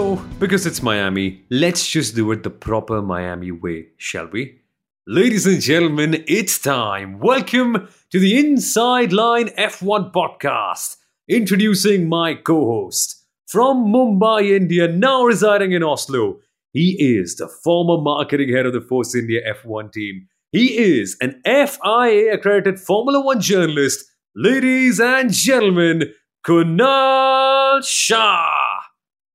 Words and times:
So, 0.00 0.16
because 0.38 0.64
it's 0.64 0.82
Miami, 0.82 1.44
let's 1.50 1.86
just 1.86 2.14
do 2.14 2.32
it 2.32 2.42
the 2.42 2.48
proper 2.48 3.02
Miami 3.02 3.50
way, 3.50 3.88
shall 3.98 4.28
we? 4.28 4.58
Ladies 5.06 5.44
and 5.46 5.60
gentlemen, 5.60 6.24
it's 6.26 6.58
time. 6.58 7.18
Welcome 7.18 7.86
to 8.10 8.18
the 8.18 8.38
Inside 8.38 9.12
Line 9.12 9.48
F1 9.58 10.10
podcast. 10.10 10.96
Introducing 11.28 12.08
my 12.08 12.32
co 12.32 12.64
host 12.64 13.26
from 13.46 13.92
Mumbai, 13.92 14.56
India, 14.56 14.88
now 14.88 15.22
residing 15.24 15.72
in 15.72 15.82
Oslo. 15.82 16.40
He 16.72 16.96
is 16.98 17.36
the 17.36 17.48
former 17.62 18.02
marketing 18.02 18.54
head 18.54 18.64
of 18.64 18.72
the 18.72 18.80
Force 18.80 19.14
India 19.14 19.42
F1 19.52 19.92
team. 19.92 20.28
He 20.50 20.78
is 20.78 21.18
an 21.20 21.42
FIA 21.44 22.32
accredited 22.32 22.80
Formula 22.80 23.20
One 23.20 23.42
journalist. 23.42 24.06
Ladies 24.34 24.98
and 24.98 25.30
gentlemen, 25.30 26.14
Kunal 26.42 27.84
Shah. 27.84 28.79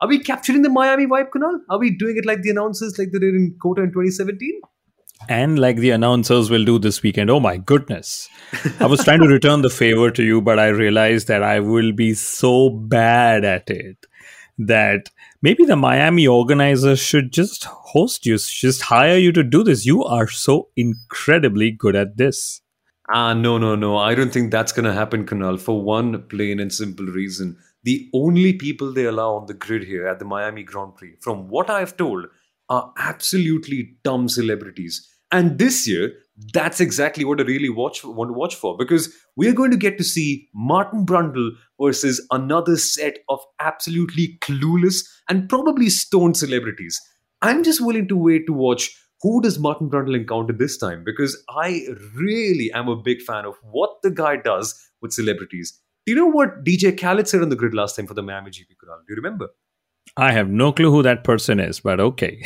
Are 0.01 0.07
we 0.07 0.19
capturing 0.19 0.61
the 0.61 0.69
Miami 0.69 1.05
vibe, 1.05 1.29
Kunal? 1.29 1.59
Are 1.69 1.79
we 1.79 1.89
doing 1.89 2.17
it 2.17 2.25
like 2.25 2.41
the 2.41 2.49
announcers, 2.49 2.99
like 2.99 3.11
they 3.11 3.19
did 3.19 3.33
in 3.33 3.55
COTA 3.61 3.83
in 3.83 3.89
2017? 3.89 4.59
And 5.29 5.57
like 5.57 5.77
the 5.77 5.91
announcers 5.91 6.49
will 6.49 6.65
do 6.65 6.77
this 6.77 7.01
weekend. 7.01 7.29
Oh 7.29 7.39
my 7.39 7.57
goodness. 7.57 8.27
I 8.79 8.87
was 8.87 9.03
trying 9.03 9.21
to 9.21 9.27
return 9.27 9.61
the 9.61 9.69
favor 9.69 10.11
to 10.11 10.23
you, 10.23 10.41
but 10.41 10.59
I 10.59 10.67
realized 10.67 11.27
that 11.29 11.43
I 11.43 11.61
will 11.61 11.93
be 11.93 12.13
so 12.13 12.69
bad 12.69 13.45
at 13.45 13.69
it 13.69 14.05
that 14.57 15.09
maybe 15.41 15.65
the 15.65 15.75
Miami 15.75 16.27
organizers 16.27 16.99
should 16.99 17.31
just 17.31 17.63
host 17.63 18.25
you, 18.25 18.37
just 18.37 18.81
hire 18.83 19.17
you 19.17 19.31
to 19.31 19.43
do 19.43 19.63
this. 19.63 19.85
You 19.85 20.03
are 20.03 20.27
so 20.27 20.69
incredibly 20.75 21.71
good 21.71 21.95
at 21.95 22.17
this. 22.17 22.61
Ah, 23.09 23.33
no, 23.33 23.57
no, 23.57 23.75
no. 23.75 23.97
I 23.97 24.15
don't 24.15 24.33
think 24.33 24.51
that's 24.51 24.71
going 24.71 24.85
to 24.85 24.93
happen, 24.93 25.25
Kunal, 25.25 25.59
for 25.59 25.81
one 25.81 26.23
plain 26.23 26.59
and 26.59 26.73
simple 26.73 27.05
reason 27.05 27.57
the 27.85 28.09
only 28.13 28.51
people 28.51 28.91
they 28.91 29.05
allow 29.05 29.35
on 29.35 29.45
the 29.45 29.53
grid 29.53 29.83
here 29.83 30.07
at 30.07 30.17
the 30.17 30.25
Miami 30.25 30.63
Grand 30.63 30.95
Prix, 30.95 31.15
from 31.21 31.47
what 31.47 31.69
I've 31.69 31.95
told, 31.95 32.25
are 32.67 32.91
absolutely 32.97 33.95
dumb 34.03 34.27
celebrities. 34.27 35.07
And 35.31 35.59
this 35.59 35.87
year, 35.87 36.13
that's 36.51 36.81
exactly 36.81 37.23
what 37.23 37.39
I 37.39 37.43
really 37.43 37.69
watch 37.69 38.03
want 38.03 38.29
to 38.29 38.33
watch 38.33 38.55
for 38.55 38.75
because 38.75 39.13
we 39.37 39.47
are 39.47 39.53
going 39.53 39.71
to 39.71 39.77
get 39.77 39.97
to 39.99 40.03
see 40.03 40.49
Martin 40.53 41.05
Brundle 41.05 41.51
versus 41.79 42.25
another 42.31 42.75
set 42.75 43.19
of 43.29 43.39
absolutely 43.59 44.37
clueless 44.41 45.05
and 45.29 45.47
probably 45.47 45.89
stoned 45.89 46.37
celebrities. 46.37 46.99
I'm 47.41 47.63
just 47.63 47.85
willing 47.85 48.07
to 48.07 48.17
wait 48.17 48.47
to 48.47 48.53
watch 48.53 48.99
who 49.21 49.41
does 49.41 49.59
Martin 49.59 49.89
Brundle 49.89 50.15
encounter 50.15 50.53
this 50.53 50.77
time 50.77 51.03
because 51.03 51.41
I 51.49 51.85
really 52.15 52.71
am 52.73 52.87
a 52.87 52.95
big 52.95 53.21
fan 53.21 53.45
of 53.45 53.55
what 53.61 53.91
the 54.01 54.11
guy 54.11 54.37
does 54.37 54.75
with 55.01 55.13
celebrities. 55.13 55.79
Do 56.05 56.11
you 56.11 56.17
know 56.17 56.27
what 56.27 56.63
DJ 56.63 56.99
Khaled 56.99 57.27
said 57.27 57.41
on 57.41 57.49
the 57.49 57.55
grid 57.55 57.73
last 57.73 57.95
time 57.95 58.05
for 58.05 58.13
the 58.13 58.21
Miami 58.21 58.51
GP 58.51 58.75
Kunal? 58.83 58.99
Do 59.07 59.09
you 59.09 59.15
remember? 59.15 59.49
I 60.15 60.31
have 60.33 60.49
no 60.49 60.71
clue 60.71 60.91
who 60.91 61.01
that 61.01 61.23
person 61.23 61.59
is, 61.59 61.79
but 61.79 61.99
okay. 61.99 62.43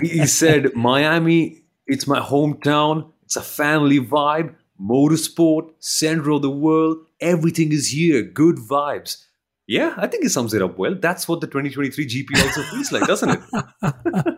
he 0.00 0.26
said, 0.26 0.74
Miami, 0.74 1.62
it's 1.86 2.06
my 2.06 2.18
hometown. 2.18 3.12
It's 3.24 3.36
a 3.36 3.42
family 3.42 4.00
vibe, 4.00 4.54
motorsport, 4.80 5.70
center 5.80 6.30
of 6.30 6.40
the 6.40 6.50
world. 6.50 6.96
Everything 7.20 7.72
is 7.72 7.88
here. 7.88 8.22
Good 8.22 8.56
vibes. 8.56 9.22
Yeah, 9.66 9.92
I 9.98 10.06
think 10.06 10.22
he 10.22 10.30
sums 10.30 10.54
it 10.54 10.62
up 10.62 10.78
well. 10.78 10.94
That's 10.94 11.28
what 11.28 11.42
the 11.42 11.46
2023 11.46 12.06
GP 12.06 12.42
also 12.42 12.62
feels 12.62 12.90
like, 12.90 13.06
doesn't 13.06 13.28
it? 13.28 14.34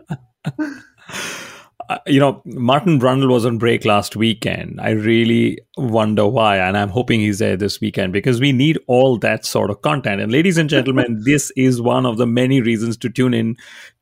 you 2.11 2.19
know, 2.19 2.41
Martin 2.45 2.99
Brundle 2.99 3.31
was 3.31 3.45
on 3.45 3.57
break 3.57 3.85
last 3.85 4.15
weekend. 4.15 4.79
I 4.81 4.91
really 4.91 5.59
wonder 5.77 6.27
why. 6.27 6.57
And 6.57 6.77
I'm 6.77 6.89
hoping 6.89 7.21
he's 7.21 7.39
there 7.39 7.55
this 7.55 7.79
weekend 7.79 8.11
because 8.11 8.39
we 8.39 8.51
need 8.51 8.77
all 8.87 9.17
that 9.19 9.45
sort 9.45 9.69
of 9.69 9.81
content. 9.81 10.21
And 10.21 10.31
ladies 10.31 10.57
and 10.57 10.69
gentlemen, 10.69 11.21
this 11.25 11.51
is 11.55 11.81
one 11.81 12.05
of 12.05 12.17
the 12.17 12.27
many 12.27 12.61
reasons 12.61 12.97
to 12.97 13.09
tune 13.09 13.33
in 13.33 13.55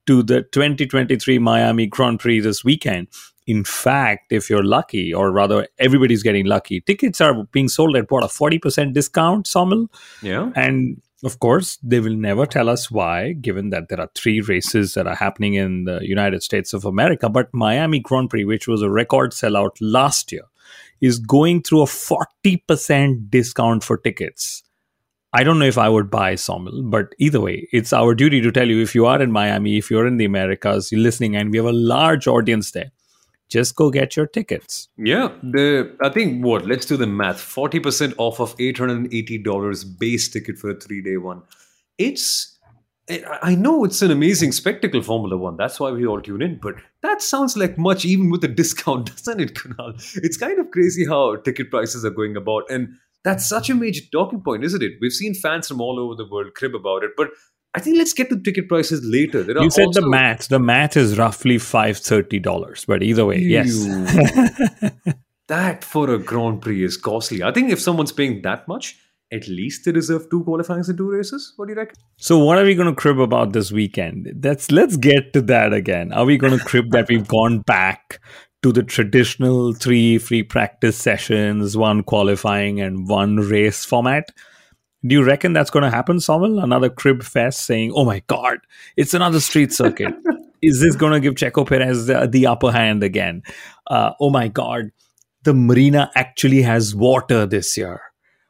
to 0.07 0.23
the 0.23 0.41
2023 0.41 1.37
Miami 1.37 1.85
Grand 1.85 2.19
Prix 2.19 2.39
this 2.39 2.63
weekend. 2.63 3.07
In 3.45 3.63
fact, 3.63 4.31
if 4.31 4.49
you're 4.49 4.63
lucky, 4.63 5.13
or 5.13 5.31
rather, 5.31 5.67
everybody's 5.77 6.23
getting 6.23 6.45
lucky, 6.45 6.81
tickets 6.81 7.21
are 7.21 7.43
being 7.51 7.67
sold 7.67 7.95
at 7.95 8.09
what 8.09 8.23
a 8.23 8.27
40% 8.27 8.93
discount, 8.93 9.45
Soumil? 9.45 9.87
Yeah. 10.21 10.51
And 10.55 11.01
of 11.23 11.39
course, 11.39 11.77
they 11.83 11.99
will 11.99 12.15
never 12.15 12.45
tell 12.45 12.69
us 12.69 12.89
why, 12.89 13.33
given 13.33 13.71
that 13.71 13.89
there 13.89 13.99
are 13.99 14.09
three 14.15 14.39
races 14.41 14.93
that 14.93 15.07
are 15.07 15.15
happening 15.15 15.55
in 15.55 15.83
the 15.83 15.99
United 16.01 16.43
States 16.43 16.73
of 16.73 16.85
America. 16.85 17.29
But 17.29 17.53
Miami 17.53 17.99
Grand 17.99 18.29
Prix, 18.29 18.45
which 18.45 18.67
was 18.67 18.81
a 18.81 18.89
record 18.89 19.31
sellout 19.31 19.77
last 19.81 20.31
year, 20.31 20.43
is 21.01 21.19
going 21.19 21.61
through 21.61 21.81
a 21.81 21.85
40% 21.85 23.29
discount 23.29 23.83
for 23.83 23.97
tickets. 23.97 24.63
I 25.31 25.43
don't 25.43 25.59
know 25.59 25.65
if 25.65 25.77
I 25.77 25.89
would 25.89 26.09
buy 26.09 26.33
Soumil, 26.33 26.89
but 26.89 27.13
either 27.19 27.39
way, 27.39 27.67
it's 27.71 27.93
our 27.93 28.15
duty 28.15 28.41
to 28.41 28.51
tell 28.51 28.67
you 28.67 28.81
if 28.81 28.95
you 28.95 29.05
are 29.05 29.21
in 29.21 29.31
Miami, 29.31 29.77
if 29.77 29.91
you're 29.91 30.07
in 30.07 30.17
the 30.17 30.25
Americas, 30.25 30.91
you're 30.91 31.01
listening, 31.01 31.35
and 31.35 31.51
we 31.51 31.57
have 31.57 31.67
a 31.67 31.71
large 31.71 32.27
audience 32.27 32.71
there 32.71 32.91
just 33.49 33.75
go 33.75 33.89
get 33.89 34.15
your 34.15 34.27
tickets. 34.27 34.87
Yeah, 34.97 35.29
the 35.41 35.95
I 36.01 36.09
think 36.09 36.43
what 36.43 36.65
let's 36.65 36.85
do 36.85 36.97
the 36.97 37.07
math. 37.07 37.41
Forty 37.41 37.79
percent 37.79 38.13
off 38.17 38.39
of 38.39 38.55
eight 38.59 38.77
hundred 38.77 38.97
and 38.97 39.13
eighty 39.13 39.37
dollars 39.37 39.83
base 39.83 40.29
ticket 40.29 40.57
for 40.57 40.69
a 40.71 40.79
three 40.79 41.01
day 41.01 41.17
one. 41.17 41.41
It's 41.97 42.59
I 43.41 43.55
know 43.55 43.83
it's 43.85 44.03
an 44.03 44.11
amazing 44.11 44.51
spectacle, 44.51 45.01
Formula 45.01 45.35
One. 45.35 45.57
That's 45.57 45.79
why 45.79 45.89
we 45.89 46.05
all 46.05 46.21
tune 46.21 46.43
in. 46.43 46.59
But 46.61 46.75
that 47.01 47.23
sounds 47.23 47.57
like 47.57 47.75
much, 47.75 48.05
even 48.05 48.29
with 48.29 48.43
a 48.43 48.47
discount, 48.61 49.07
doesn't 49.07 49.39
it, 49.39 49.55
Kunal? 49.55 49.95
It's 50.17 50.37
kind 50.37 50.59
of 50.59 50.69
crazy 50.69 51.05
how 51.05 51.37
ticket 51.37 51.71
prices 51.71 52.05
are 52.05 52.11
going 52.11 52.37
about, 52.37 52.69
and 52.69 52.89
that's 53.23 53.49
such 53.49 53.69
a 53.69 53.75
major 53.75 54.03
talking 54.11 54.41
point, 54.41 54.63
isn't 54.63 54.83
it? 54.83 54.93
We've 55.01 55.11
seen 55.11 55.33
fans 55.33 55.67
from 55.67 55.81
all 55.81 55.99
over 55.99 56.15
the 56.15 56.29
world 56.29 56.53
crib 56.55 56.75
about 56.75 57.03
it, 57.03 57.11
but 57.17 57.29
I 57.79 57.81
think 57.81 57.95
let's 57.97 58.11
get 58.11 58.27
to 58.29 58.37
ticket 58.37 58.67
prices 58.67 59.01
later. 59.05 59.41
There 59.41 59.63
you 59.63 59.69
said 59.69 59.85
also... 59.85 60.01
the 60.01 60.09
math. 60.09 60.49
The 60.49 60.59
math 60.59 60.97
is 60.97 61.17
roughly 61.17 61.57
five 61.57 61.97
thirty 61.97 62.37
dollars, 62.37 62.83
but 62.83 63.01
either 63.01 63.25
way, 63.25 63.39
yes. 63.39 63.85
that 65.47 65.85
for 65.85 66.09
a 66.09 66.19
Grand 66.19 66.61
Prix 66.61 66.83
is 66.83 66.97
costly. 66.97 67.41
I 67.41 67.53
think 67.53 67.71
if 67.71 67.79
someone's 67.79 68.11
paying 68.11 68.41
that 68.41 68.67
much, 68.67 68.97
at 69.31 69.47
least 69.47 69.85
they 69.85 69.93
deserve 69.93 70.29
two 70.29 70.43
qualifyings 70.43 70.89
and 70.89 70.97
two 70.97 71.09
races. 71.09 71.53
What 71.55 71.67
do 71.67 71.73
you 71.73 71.77
reckon? 71.77 71.95
So, 72.17 72.37
what 72.37 72.57
are 72.57 72.65
we 72.65 72.75
going 72.75 72.93
to 72.93 73.01
crib 73.01 73.17
about 73.17 73.53
this 73.53 73.71
weekend? 73.71 74.29
That's 74.35 74.71
let's 74.71 74.97
get 74.97 75.31
to 75.31 75.41
that 75.43 75.71
again. 75.71 76.11
Are 76.11 76.25
we 76.25 76.37
going 76.37 76.59
to 76.59 76.65
crib 76.65 76.91
that 76.91 77.07
we've 77.07 77.27
gone 77.39 77.59
back 77.59 78.19
to 78.61 78.73
the 78.73 78.83
traditional 78.83 79.71
three 79.71 80.17
free 80.17 80.43
practice 80.43 80.97
sessions, 80.97 81.77
one 81.77 82.03
qualifying 82.03 82.81
and 82.81 83.07
one 83.07 83.37
race 83.37 83.85
format? 83.85 84.31
Do 85.05 85.15
you 85.15 85.23
reckon 85.23 85.53
that's 85.53 85.69
going 85.69 85.83
to 85.83 85.89
happen, 85.89 86.17
Soumil? 86.17 86.61
Another 86.61 86.89
crib 86.89 87.23
fest 87.23 87.65
saying, 87.65 87.93
oh 87.95 88.03
my 88.03 88.21
God, 88.27 88.57
it's 88.97 89.13
another 89.13 89.39
street 89.39 89.71
circuit. 89.71 90.13
Is 90.61 90.81
this 90.81 90.95
going 90.95 91.13
to 91.13 91.21
give 91.21 91.35
Checo 91.35 91.65
Perez 91.65 92.07
the, 92.07 92.27
the 92.27 92.47
upper 92.47 92.71
hand 92.71 93.01
again? 93.01 93.43
Uh, 93.87 94.11
oh 94.19 94.29
my 94.29 94.49
God, 94.49 94.91
the 95.43 95.53
marina 95.53 96.11
actually 96.15 96.61
has 96.63 96.93
water 96.93 97.45
this 97.45 97.77
year 97.77 98.01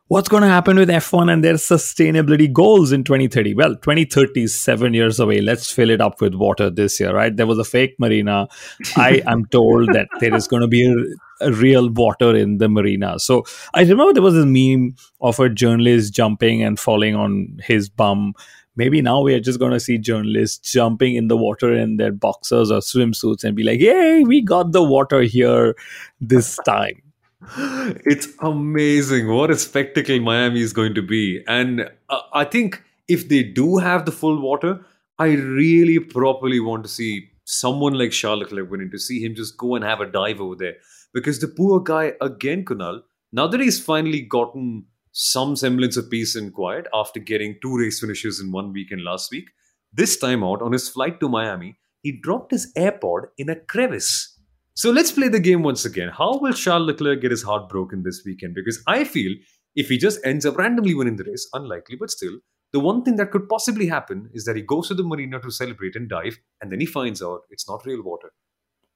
what's 0.09 0.27
going 0.27 0.41
to 0.41 0.49
happen 0.49 0.75
with 0.75 0.89
F1 0.89 1.31
and 1.31 1.43
their 1.43 1.53
sustainability 1.53 2.51
goals 2.51 2.91
in 2.91 3.03
2030? 3.03 3.53
Well, 3.53 3.75
2030 3.75 4.43
is 4.43 4.59
seven 4.59 4.95
years 4.95 5.19
away. 5.19 5.39
Let's 5.39 5.71
fill 5.71 5.91
it 5.91 6.01
up 6.01 6.19
with 6.19 6.33
water 6.33 6.71
this 6.71 6.99
year, 6.99 7.13
right? 7.13 7.35
There 7.35 7.45
was 7.45 7.59
a 7.59 7.63
fake 7.63 7.95
marina. 7.99 8.47
I 8.97 9.21
am 9.27 9.45
told 9.45 9.89
that 9.93 10.07
there 10.19 10.33
is 10.35 10.47
going 10.47 10.63
to 10.63 10.67
be 10.67 10.85
a, 10.85 11.47
a, 11.47 11.51
real 11.51 11.91
water 11.91 12.35
in 12.35 12.57
the 12.57 12.67
marina. 12.67 13.19
So 13.19 13.45
I 13.75 13.81
remember 13.81 14.13
there 14.13 14.23
was 14.23 14.35
a 14.35 14.47
meme 14.47 14.95
of 15.21 15.39
a 15.39 15.47
journalist 15.47 16.11
jumping 16.11 16.63
and 16.63 16.79
falling 16.79 17.15
on 17.15 17.59
his 17.63 17.87
bum. 17.87 18.33
Maybe 18.75 19.01
now 19.01 19.21
we 19.21 19.35
are 19.35 19.39
just 19.39 19.59
going 19.59 19.73
to 19.73 19.79
see 19.79 19.99
journalists 19.99 20.71
jumping 20.71 21.15
in 21.15 21.27
the 21.27 21.37
water 21.37 21.71
in 21.71 21.97
their 21.97 22.11
boxers 22.11 22.71
or 22.71 22.79
swimsuits 22.79 23.43
and 23.43 23.55
be 23.55 23.63
like, 23.63 23.79
yay, 23.79 24.23
we 24.23 24.41
got 24.41 24.71
the 24.71 24.83
water 24.83 25.21
here 25.21 25.75
this 26.19 26.57
time." 26.65 27.08
It's 27.41 28.27
amazing 28.41 29.27
what 29.27 29.49
a 29.49 29.57
spectacle 29.57 30.19
Miami 30.19 30.61
is 30.61 30.73
going 30.73 30.93
to 30.95 31.01
be. 31.01 31.43
And 31.47 31.89
uh, 32.09 32.21
I 32.33 32.43
think 32.43 32.83
if 33.07 33.29
they 33.29 33.43
do 33.43 33.77
have 33.77 34.05
the 34.05 34.11
full 34.11 34.41
water, 34.41 34.85
I 35.17 35.33
really 35.33 35.99
properly 35.99 36.59
want 36.59 36.83
to 36.83 36.89
see 36.89 37.29
someone 37.45 37.93
like 37.93 38.11
Charles 38.11 38.41
Leclerc 38.41 38.69
winning, 38.69 38.91
to 38.91 38.99
see 38.99 39.23
him 39.23 39.35
just 39.35 39.57
go 39.57 39.75
and 39.75 39.83
have 39.83 40.01
a 40.01 40.05
dive 40.05 40.39
over 40.39 40.55
there. 40.55 40.75
Because 41.13 41.39
the 41.39 41.47
poor 41.47 41.79
guy, 41.79 42.13
again, 42.21 42.63
Kunal, 42.63 43.01
now 43.31 43.47
that 43.47 43.59
he's 43.59 43.83
finally 43.83 44.21
gotten 44.21 44.85
some 45.11 45.55
semblance 45.55 45.97
of 45.97 46.09
peace 46.09 46.35
and 46.35 46.53
quiet 46.53 46.87
after 46.93 47.19
getting 47.19 47.57
two 47.61 47.77
race 47.77 47.99
finishes 47.99 48.39
in 48.39 48.51
one 48.51 48.71
weekend 48.71 49.03
last 49.03 49.31
week, 49.31 49.49
this 49.91 50.17
time 50.17 50.43
out 50.43 50.61
on 50.61 50.71
his 50.71 50.87
flight 50.87 51.19
to 51.19 51.27
Miami, 51.27 51.79
he 52.03 52.11
dropped 52.11 52.51
his 52.51 52.71
AirPod 52.77 53.29
in 53.37 53.49
a 53.49 53.55
crevice 53.55 54.38
so 54.79 54.91
let's 54.91 55.11
play 55.11 55.27
the 55.27 55.41
game 55.41 55.61
once 55.61 55.83
again. 55.83 56.07
How 56.07 56.37
will 56.37 56.53
Charles 56.53 56.87
Leclerc 56.87 57.19
get 57.19 57.31
his 57.31 57.43
heart 57.43 57.67
broken 57.67 58.03
this 58.03 58.23
weekend? 58.25 58.55
Because 58.55 58.81
I 58.87 59.03
feel 59.03 59.35
if 59.75 59.89
he 59.89 59.97
just 59.97 60.25
ends 60.25 60.45
up 60.45 60.57
randomly 60.57 60.93
winning 60.93 61.17
the 61.17 61.25
race, 61.25 61.49
unlikely, 61.51 61.97
but 61.99 62.09
still, 62.09 62.37
the 62.71 62.79
one 62.79 63.03
thing 63.03 63.17
that 63.17 63.31
could 63.31 63.49
possibly 63.49 63.87
happen 63.87 64.29
is 64.33 64.45
that 64.45 64.55
he 64.55 64.61
goes 64.61 64.87
to 64.87 64.93
the 64.93 65.03
marina 65.03 65.41
to 65.41 65.51
celebrate 65.51 65.97
and 65.97 66.07
dive, 66.07 66.39
and 66.61 66.71
then 66.71 66.79
he 66.79 66.85
finds 66.85 67.21
out 67.21 67.41
it's 67.49 67.67
not 67.67 67.85
real 67.85 68.01
water. 68.01 68.31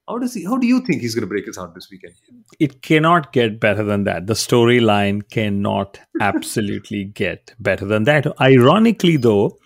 How 0.08 0.20
does 0.20 0.34
he? 0.34 0.46
How 0.46 0.56
do 0.56 0.68
you 0.68 0.80
think 0.80 1.02
he's 1.02 1.16
going 1.16 1.28
to 1.28 1.28
break 1.28 1.48
his 1.48 1.58
heart 1.58 1.76
this 1.76 1.90
weekend? 1.92 2.14
It 2.62 2.82
cannot 2.82 3.34
get 3.34 3.60
better 3.60 3.84
than 3.84 4.06
that. 4.06 4.28
The 4.28 4.36
storyline 4.36 5.30
cannot 5.30 6.00
absolutely 6.22 7.04
get 7.04 7.54
better 7.60 7.84
than 7.84 8.06
that. 8.06 8.26
Ironically, 8.40 9.18
though, 9.18 9.58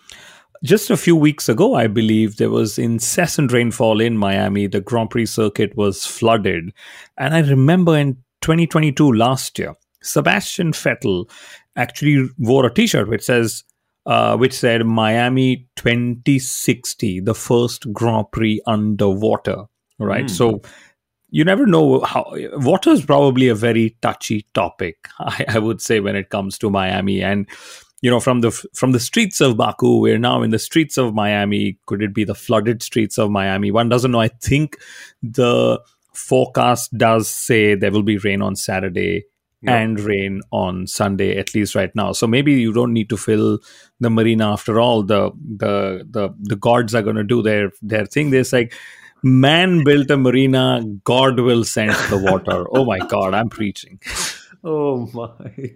just 0.67 0.89
a 0.89 0.97
few 0.97 1.15
weeks 1.15 1.47
ago, 1.47 1.75
I 1.75 1.87
believe 1.87 2.37
there 2.37 2.49
was 2.49 2.77
incessant 2.77 3.51
rainfall 3.53 4.01
in 4.01 4.17
Miami. 4.17 4.67
The 4.67 4.81
Grand 4.81 5.09
Prix 5.09 5.27
circuit 5.27 5.75
was 5.77 6.05
flooded. 6.05 6.73
And 7.17 7.33
I 7.33 7.39
remember 7.39 7.97
in 7.97 8.15
2022, 8.41 9.13
last 9.13 9.57
year, 9.57 9.75
Sebastian 10.03 10.73
Vettel 10.73 11.29
actually 11.75 12.29
wore 12.37 12.65
a 12.65 12.73
t 12.73 12.85
shirt 12.85 13.07
which 13.07 13.23
says, 13.23 13.63
uh, 14.05 14.35
which 14.37 14.53
said 14.53 14.85
Miami 14.85 15.67
2060, 15.77 17.21
the 17.21 17.33
first 17.33 17.91
Grand 17.93 18.31
Prix 18.31 18.61
underwater. 18.67 19.63
Right. 19.99 20.25
Mm. 20.25 20.29
So 20.29 20.61
you 21.29 21.43
never 21.43 21.65
know 21.65 22.01
how 22.01 22.31
water 22.53 22.91
is 22.91 23.05
probably 23.05 23.47
a 23.47 23.55
very 23.55 23.97
touchy 24.01 24.45
topic, 24.53 25.07
I, 25.19 25.45
I 25.47 25.59
would 25.59 25.81
say, 25.81 25.99
when 25.99 26.15
it 26.15 26.29
comes 26.29 26.57
to 26.59 26.69
Miami. 26.69 27.21
And 27.23 27.47
you 28.01 28.11
know 28.11 28.19
from 28.19 28.41
the 28.41 28.51
from 28.51 28.91
the 28.91 28.99
streets 28.99 29.41
of 29.41 29.57
baku 29.57 29.99
we're 29.99 30.19
now 30.19 30.41
in 30.43 30.51
the 30.51 30.59
streets 30.59 30.97
of 30.97 31.13
miami. 31.13 31.77
Could 31.85 32.01
it 32.01 32.13
be 32.13 32.23
the 32.23 32.35
flooded 32.35 32.83
streets 32.83 33.17
of 33.17 33.31
miami? 33.31 33.71
One 33.71 33.89
doesn't 33.89 34.11
know. 34.11 34.21
I 34.21 34.27
think 34.27 34.77
the 35.23 35.81
forecast 36.13 36.95
does 36.97 37.29
say 37.29 37.75
there 37.75 37.91
will 37.91 38.03
be 38.03 38.17
rain 38.17 38.41
on 38.41 38.55
saturday 38.55 39.25
and 39.65 39.99
rain 39.99 40.41
on 40.51 40.87
sunday 40.87 41.37
at 41.37 41.53
least 41.53 41.75
right 41.75 41.93
now. 41.95 42.11
So 42.11 42.27
maybe 42.27 42.53
you 42.53 42.71
don't 42.71 42.93
need 42.93 43.09
to 43.09 43.17
fill 43.17 43.59
the 43.99 44.09
marina 44.09 44.51
after 44.51 44.79
all. 44.79 45.03
The 45.03 45.31
the 45.35 46.07
the, 46.09 46.29
the 46.39 46.55
gods 46.55 46.95
are 46.95 47.01
going 47.01 47.15
to 47.15 47.23
do 47.23 47.41
their 47.41 47.71
their 47.81 48.05
thing. 48.05 48.29
There's 48.29 48.53
like 48.53 48.73
man 49.23 49.83
built 49.83 50.11
a 50.11 50.17
marina 50.17 50.83
god 51.03 51.39
will 51.39 51.63
send 51.63 51.91
the 52.09 52.19
water. 52.19 52.65
Oh 52.71 52.85
my 52.85 52.99
god 52.99 53.33
i'm 53.33 53.49
preaching. 53.49 53.99
Oh 54.63 55.07
my 55.13 55.75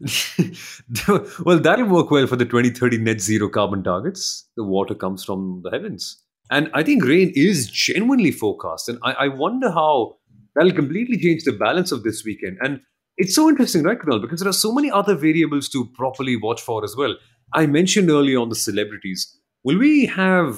well, 1.44 1.58
that'll 1.58 1.86
work 1.86 2.10
well 2.10 2.26
for 2.26 2.36
the 2.36 2.44
2030 2.44 2.98
net 2.98 3.20
zero 3.20 3.48
carbon 3.48 3.82
targets. 3.82 4.48
The 4.56 4.64
water 4.64 4.94
comes 4.94 5.24
from 5.24 5.60
the 5.62 5.70
heavens. 5.70 6.22
And 6.50 6.70
I 6.74 6.82
think 6.82 7.04
rain 7.04 7.32
is 7.34 7.70
genuinely 7.70 8.32
forecast. 8.32 8.88
And 8.88 8.98
I, 9.02 9.12
I 9.12 9.28
wonder 9.28 9.70
how 9.70 10.16
that'll 10.54 10.72
completely 10.72 11.18
change 11.18 11.44
the 11.44 11.52
balance 11.52 11.92
of 11.92 12.02
this 12.02 12.24
weekend. 12.24 12.58
And 12.60 12.80
it's 13.16 13.34
so 13.34 13.48
interesting, 13.48 13.82
right, 13.82 13.98
Kunal? 13.98 14.20
Because 14.20 14.40
there 14.40 14.48
are 14.48 14.54
so 14.54 14.72
many 14.72 14.90
other 14.90 15.14
variables 15.14 15.68
to 15.70 15.86
properly 15.94 16.36
watch 16.36 16.60
for 16.60 16.82
as 16.82 16.96
well. 16.96 17.14
I 17.52 17.66
mentioned 17.66 18.10
earlier 18.10 18.40
on 18.40 18.48
the 18.48 18.54
celebrities. 18.54 19.36
Will 19.62 19.78
we 19.78 20.06
have 20.06 20.56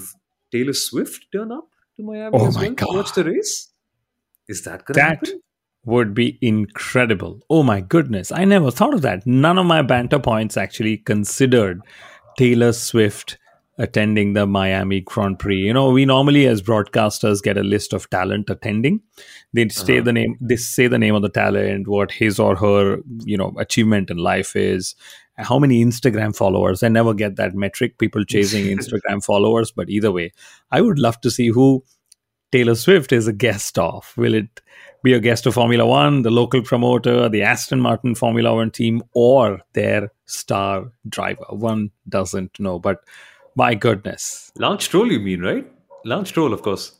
Taylor 0.53 0.73
Swift 0.73 1.27
turn 1.33 1.51
up 1.51 1.69
to 1.97 2.05
Miami 2.05 2.31
oh 2.39 2.47
as 2.47 2.57
my 2.57 2.63
well 2.63 2.75
God. 2.75 2.87
to 2.87 2.97
watch 2.97 3.13
the 3.15 3.25
race? 3.25 3.73
Is 4.49 4.63
that 4.65 4.85
going 4.85 4.95
to 4.95 5.03
happen? 5.03 5.41
Would 5.85 6.15
be 6.15 6.39
incredible. 6.41 7.41
Oh 7.51 7.63
my 7.63 7.81
goodness. 7.81 8.31
I 8.33 8.45
never 8.45 8.71
thought 8.71 8.95
of 8.95 9.03
that. 9.03 9.27
None 9.27 9.59
of 9.59 9.67
my 9.67 9.83
banter 9.83 10.19
points 10.19 10.57
actually 10.57 10.99
considered 10.99 11.81
Taylor 12.39 12.73
Swift 12.73 13.39
attending 13.79 14.35
the 14.35 14.47
Miami 14.47 15.01
Grand 15.01 15.39
Prix. 15.39 15.57
You 15.59 15.73
know, 15.73 15.91
we 15.91 16.05
normally 16.05 16.47
as 16.47 16.63
broadcasters 16.63 17.43
get 17.43 17.57
a 17.57 17.63
list 17.63 17.93
of 17.93 18.09
talent 18.11 18.49
attending. 18.51 19.01
They 19.55 19.69
say 19.71 19.95
Uh-huh. 19.97 20.05
the 20.05 20.13
name 20.13 20.37
they 20.41 20.57
say 20.57 20.87
the 20.87 20.99
name 20.99 21.15
of 21.15 21.23
the 21.23 21.31
talent, 21.31 21.89
what 21.89 22.13
his 22.13 22.39
or 22.39 22.55
her, 22.57 22.99
you 23.25 23.37
know, 23.37 23.53
achievement 23.59 24.11
in 24.11 24.19
life 24.19 24.55
is, 24.55 24.95
how 25.37 25.59
many 25.59 25.85
Instagram 25.85 26.37
followers. 26.37 26.83
I 26.83 26.89
never 26.89 27.13
get 27.15 27.37
that 27.37 27.55
metric, 27.55 27.99
people 27.99 28.25
chasing 28.25 28.67
Instagram 28.79 29.25
followers, 29.25 29.73
but 29.73 29.89
either 29.91 30.13
way, 30.13 30.33
I 30.71 30.81
would 30.81 30.99
love 30.99 31.21
to 31.23 31.31
see 31.31 31.49
who 31.49 31.83
Taylor 32.53 32.75
Swift 32.75 33.11
is 33.13 33.27
a 33.27 33.33
guest 33.33 33.79
of. 33.79 34.13
Will 34.17 34.35
it 34.35 34.61
be 35.03 35.13
a 35.13 35.21
guest 35.21 35.47
of 35.47 35.55
Formula 35.55 35.87
One, 35.87 36.23
the 36.23 36.31
local 36.31 36.63
promoter, 36.63 37.29
the 37.29 37.43
Aston 37.43 37.81
Martin 37.81 38.15
Formula 38.15 38.55
One 38.55 38.71
team, 38.71 39.03
or 39.15 39.61
their 39.73 40.13
star 40.27 40.93
driver? 41.09 41.45
One 41.51 41.91
doesn't 42.09 42.59
know. 42.61 42.79
But 42.79 43.01
my 43.57 43.75
goodness. 43.75 44.53
Lance 44.57 44.85
Stroll, 44.85 45.11
you 45.11 45.21
mean, 45.21 45.41
right? 45.41 45.71
Lance 46.05 46.29
Stroll, 46.31 46.53
of 46.53 46.63
course. 46.63 46.93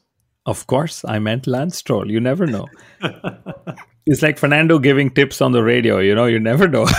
Of 0.45 0.67
course, 0.67 1.05
I 1.05 1.19
meant 1.19 1.47
Lance 1.47 1.77
Stroll. 1.77 2.11
You 2.11 2.21
never 2.21 2.47
know. 2.47 2.67
it's 4.07 4.23
like 4.23 4.39
Fernando 4.39 4.79
giving 4.79 5.11
tips 5.11 5.41
on 5.41 5.53
the 5.53 5.63
radio. 5.63 5.99
You 5.99 6.15
know, 6.15 6.27
you 6.27 6.41
never 6.41 6.69
know. 6.69 6.87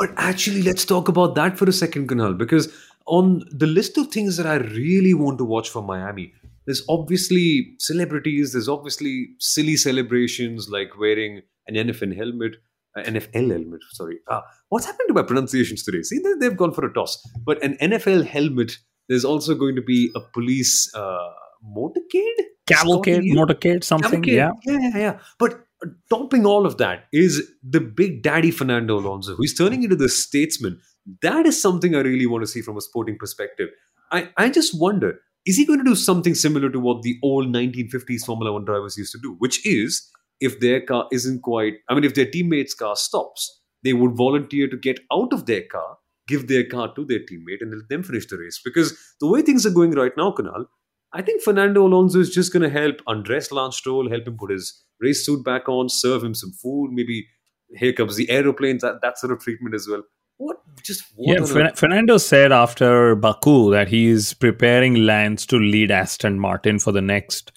But 0.00 0.14
actually, 0.16 0.62
let's 0.62 0.86
talk 0.86 1.08
about 1.08 1.34
that 1.34 1.58
for 1.58 1.68
a 1.68 1.72
second, 1.72 2.08
Kunal, 2.08 2.36
because 2.36 2.72
on 3.06 3.44
the 3.50 3.66
list 3.66 3.98
of 3.98 4.08
things 4.08 4.38
that 4.38 4.46
I 4.46 4.56
really 4.56 5.12
want 5.12 5.36
to 5.38 5.44
watch 5.44 5.68
for 5.68 5.82
Miami, 5.82 6.32
there's 6.70 6.84
obviously 6.88 7.74
celebrities, 7.80 8.52
there's 8.52 8.68
obviously 8.68 9.30
silly 9.40 9.76
celebrations 9.76 10.68
like 10.68 10.96
wearing 10.96 11.40
an 11.66 11.74
NFL 11.74 12.14
helmet, 12.16 12.58
uh, 12.96 13.02
NFL 13.02 13.50
helmet, 13.50 13.80
sorry. 13.90 14.18
Ah, 14.28 14.44
what's 14.68 14.86
happened 14.86 15.08
to 15.08 15.14
my 15.14 15.24
pronunciations 15.24 15.82
today? 15.82 16.02
See, 16.02 16.20
they, 16.20 16.34
they've 16.38 16.56
gone 16.56 16.72
for 16.72 16.86
a 16.86 16.92
toss. 16.94 17.20
But 17.44 17.60
an 17.64 17.76
NFL 17.82 18.24
helmet, 18.24 18.78
there's 19.08 19.24
also 19.24 19.56
going 19.56 19.74
to 19.74 19.82
be 19.82 20.12
a 20.14 20.20
police 20.32 20.88
uh, 20.94 21.30
motorcade? 21.76 22.44
Cavalcade, 22.68 23.22
motorcade, 23.22 23.82
something. 23.82 24.22
Cavalcade. 24.22 24.34
Yeah. 24.34 24.52
yeah, 24.64 24.78
yeah, 24.80 24.98
yeah. 24.98 25.18
But 25.40 25.64
topping 26.08 26.46
all 26.46 26.66
of 26.66 26.76
that 26.76 27.06
is 27.12 27.50
the 27.68 27.80
big 27.80 28.22
daddy 28.22 28.52
Fernando 28.52 28.96
Alonso, 28.96 29.34
who's 29.34 29.54
turning 29.54 29.82
into 29.82 29.96
the 29.96 30.08
statesman. 30.08 30.80
That 31.22 31.46
is 31.46 31.60
something 31.60 31.96
I 31.96 32.02
really 32.02 32.26
want 32.26 32.42
to 32.42 32.46
see 32.46 32.62
from 32.62 32.76
a 32.76 32.80
sporting 32.80 33.16
perspective. 33.18 33.70
I, 34.12 34.28
I 34.36 34.50
just 34.50 34.78
wonder, 34.78 35.18
is 35.46 35.56
he 35.56 35.64
going 35.64 35.78
to 35.78 35.84
do 35.84 35.94
something 35.94 36.34
similar 36.34 36.70
to 36.70 36.80
what 36.80 37.02
the 37.02 37.18
old 37.22 37.46
1950s 37.46 38.24
Formula 38.24 38.52
One 38.52 38.64
drivers 38.64 38.98
used 38.98 39.12
to 39.12 39.20
do? 39.22 39.36
Which 39.38 39.64
is, 39.66 40.10
if 40.40 40.60
their 40.60 40.80
car 40.80 41.06
isn't 41.12 41.42
quite, 41.42 41.74
I 41.88 41.94
mean, 41.94 42.04
if 42.04 42.14
their 42.14 42.26
teammate's 42.26 42.74
car 42.74 42.96
stops, 42.96 43.60
they 43.82 43.92
would 43.92 44.16
volunteer 44.16 44.68
to 44.68 44.76
get 44.76 45.00
out 45.12 45.32
of 45.32 45.46
their 45.46 45.62
car, 45.62 45.96
give 46.28 46.48
their 46.48 46.64
car 46.64 46.94
to 46.94 47.04
their 47.04 47.20
teammate, 47.20 47.60
and 47.60 47.72
let 47.72 47.88
them 47.88 48.02
finish 48.02 48.26
the 48.26 48.36
race. 48.36 48.60
Because 48.62 48.96
the 49.20 49.28
way 49.28 49.42
things 49.42 49.64
are 49.64 49.70
going 49.70 49.92
right 49.92 50.12
now, 50.16 50.32
Kunal, 50.32 50.66
I 51.12 51.22
think 51.22 51.42
Fernando 51.42 51.86
Alonso 51.86 52.20
is 52.20 52.30
just 52.30 52.52
going 52.52 52.62
to 52.62 52.70
help 52.70 52.96
undress 53.06 53.50
Lance 53.50 53.76
Stroll, 53.76 54.08
help 54.08 54.26
him 54.26 54.36
put 54.38 54.50
his 54.50 54.84
race 55.00 55.24
suit 55.24 55.44
back 55.44 55.68
on, 55.68 55.88
serve 55.88 56.22
him 56.22 56.34
some 56.34 56.52
food. 56.52 56.90
Maybe 56.92 57.26
here 57.76 57.92
comes 57.92 58.16
the 58.16 58.30
aeroplanes, 58.30 58.82
that, 58.82 59.00
that 59.02 59.18
sort 59.18 59.32
of 59.32 59.40
treatment 59.40 59.74
as 59.74 59.88
well. 59.90 60.02
What? 60.40 60.56
Just 60.82 61.04
what 61.16 61.34
Yeah, 61.34 61.42
on 61.42 61.46
Fer- 61.46 61.72
Fernando 61.76 62.16
said 62.16 62.50
after 62.50 63.14
Baku 63.14 63.70
that 63.72 63.88
he's 63.88 64.32
preparing 64.32 64.94
Lance 64.94 65.44
to 65.46 65.58
lead 65.58 65.90
Aston 65.90 66.40
Martin 66.40 66.78
for 66.78 66.92
the 66.92 67.02
next 67.02 67.52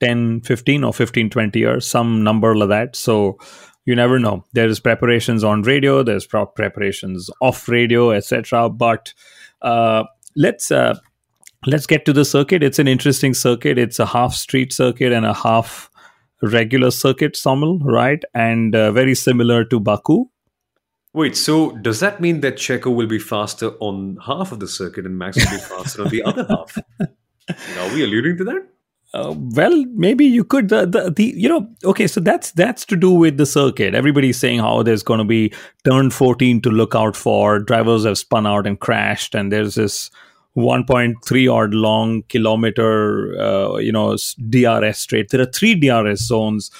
10, 0.00 0.40
15 0.40 0.82
or 0.82 0.92
15, 0.92 1.30
20 1.30 1.58
years, 1.60 1.86
some 1.86 2.24
number 2.24 2.56
like 2.56 2.70
that. 2.70 2.96
So 2.96 3.38
you 3.84 3.94
never 3.94 4.18
know. 4.18 4.44
There's 4.52 4.80
preparations 4.80 5.44
on 5.44 5.62
radio, 5.62 6.02
there's 6.02 6.26
preparations 6.26 7.30
off 7.40 7.68
radio, 7.68 8.10
etc. 8.10 8.68
But 8.68 9.14
uh, 9.62 10.02
let's 10.34 10.72
uh, 10.72 10.98
let's 11.66 11.86
get 11.86 12.04
to 12.06 12.12
the 12.12 12.24
circuit. 12.24 12.64
It's 12.64 12.80
an 12.80 12.88
interesting 12.88 13.34
circuit. 13.34 13.78
It's 13.78 14.00
a 14.00 14.06
half 14.06 14.34
street 14.34 14.72
circuit 14.72 15.12
and 15.12 15.24
a 15.24 15.34
half 15.34 15.88
regular 16.42 16.90
circuit, 16.90 17.34
Soumil, 17.34 17.78
right? 17.84 18.24
And 18.34 18.74
uh, 18.74 18.90
very 18.90 19.14
similar 19.14 19.64
to 19.66 19.78
Baku. 19.78 20.24
Wait, 21.14 21.36
so 21.36 21.70
does 21.76 22.00
that 22.00 22.20
mean 22.20 22.40
that 22.40 22.56
Checo 22.56 22.94
will 22.94 23.06
be 23.06 23.20
faster 23.20 23.70
on 23.78 24.18
half 24.26 24.50
of 24.50 24.58
the 24.58 24.66
circuit 24.66 25.06
and 25.06 25.16
Max 25.16 25.36
will 25.36 25.58
be 25.58 25.62
faster 25.62 26.02
on 26.02 26.08
the 26.08 26.22
other 26.24 26.44
half? 26.50 26.76
Are 27.78 27.94
we 27.94 28.02
alluding 28.02 28.36
to 28.38 28.44
that? 28.44 28.66
Uh, 29.14 29.32
well, 29.36 29.84
maybe 29.92 30.24
you 30.24 30.42
could. 30.42 30.70
The, 30.70 30.86
the 30.86 31.08
the 31.08 31.32
you 31.36 31.48
know 31.48 31.68
okay, 31.84 32.08
so 32.08 32.20
that's 32.20 32.50
that's 32.50 32.84
to 32.86 32.96
do 32.96 33.12
with 33.12 33.36
the 33.36 33.46
circuit. 33.46 33.94
Everybody's 33.94 34.40
saying 34.40 34.58
how 34.58 34.82
there's 34.82 35.04
going 35.04 35.18
to 35.18 35.24
be 35.24 35.52
turn 35.84 36.10
14 36.10 36.60
to 36.62 36.70
look 36.70 36.96
out 36.96 37.14
for. 37.14 37.60
Drivers 37.60 38.04
have 38.04 38.18
spun 38.18 38.44
out 38.44 38.66
and 38.66 38.80
crashed, 38.80 39.36
and 39.36 39.52
there's 39.52 39.76
this 39.76 40.10
1.3 40.56 41.52
odd 41.52 41.74
long 41.74 42.22
kilometer, 42.24 43.40
uh, 43.40 43.76
you 43.76 43.92
know, 43.92 44.16
DRS 44.50 44.98
straight. 44.98 45.30
There 45.30 45.40
are 45.40 45.46
three 45.46 45.76
DRS 45.76 46.26
zones. 46.26 46.72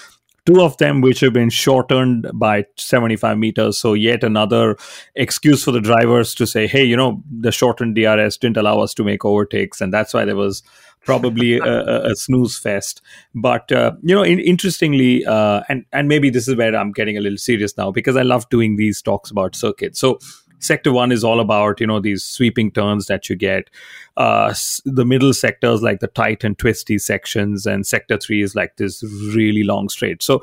Two 0.47 0.61
of 0.61 0.77
them 0.77 1.01
which 1.01 1.21
have 1.21 1.33
been 1.33 1.51
shortened 1.51 2.31
by 2.35 2.67
75 2.77 3.39
meters. 3.39 3.79
So, 3.79 3.95
yet 3.95 4.23
another 4.23 4.77
excuse 5.15 5.65
for 5.65 5.73
the 5.73 5.81
drivers 5.81 6.35
to 6.35 6.47
say, 6.47 6.67
hey, 6.67 6.85
you 6.85 6.97
know, 6.97 7.23
the 7.31 7.51
shortened 7.51 7.95
DRS 7.95 8.37
didn't 8.37 8.59
allow 8.59 8.81
us 8.81 8.93
to 8.95 9.05
make 9.05 9.25
overtakes. 9.25 9.81
And 9.81 9.93
that's 9.93 10.13
why 10.13 10.25
there 10.25 10.37
was 10.37 10.63
probably 11.05 11.59
a, 11.59 12.11
a, 12.11 12.17
snooze 12.17 12.59
fest. 12.59 13.03
But 13.35 13.71
uh, 13.71 13.93
you 14.03 14.15
know, 14.15 14.23
in, 14.23 14.41
interestingly, 14.41 15.25
uh, 15.25 15.63
and 15.69 15.85
and 15.93 16.09
maybe 16.09 16.31
this 16.31 16.49
is 16.49 16.57
where 16.57 16.75
I'm 16.75 16.93
getting 16.93 17.17
a 17.17 17.21
little 17.21 17.39
serious 17.39 17.77
now 17.77 17.91
because 17.91 18.17
I 18.17 18.23
love 18.23 18.49
doing 18.49 18.77
these 18.77 19.03
talks 19.03 19.31
about 19.31 19.55
circuits. 19.55 19.99
So. 19.99 20.19
Sector 20.65 20.93
one 20.93 21.13
is 21.13 21.23
all 21.23 21.41
about 21.41 21.81
you 21.81 21.87
know 21.87 22.01
these 22.01 22.25
sweeping 22.25 22.71
turns 22.71 23.07
that 23.07 23.29
you 23.29 23.37
get. 23.37 23.71
Uh, 24.17 24.55
the 24.85 25.05
middle 25.05 25.33
sectors 25.33 25.83
like 25.83 26.01
the 26.01 26.09
tight 26.09 26.45
and 26.45 26.59
twisty 26.59 26.99
sections, 26.99 27.67
and 27.67 27.87
sector 27.87 28.17
three 28.19 28.43
is 28.43 28.55
like 28.55 28.77
this 28.77 29.03
really 29.35 29.63
long 29.65 29.89
straight. 29.89 30.23
So 30.23 30.43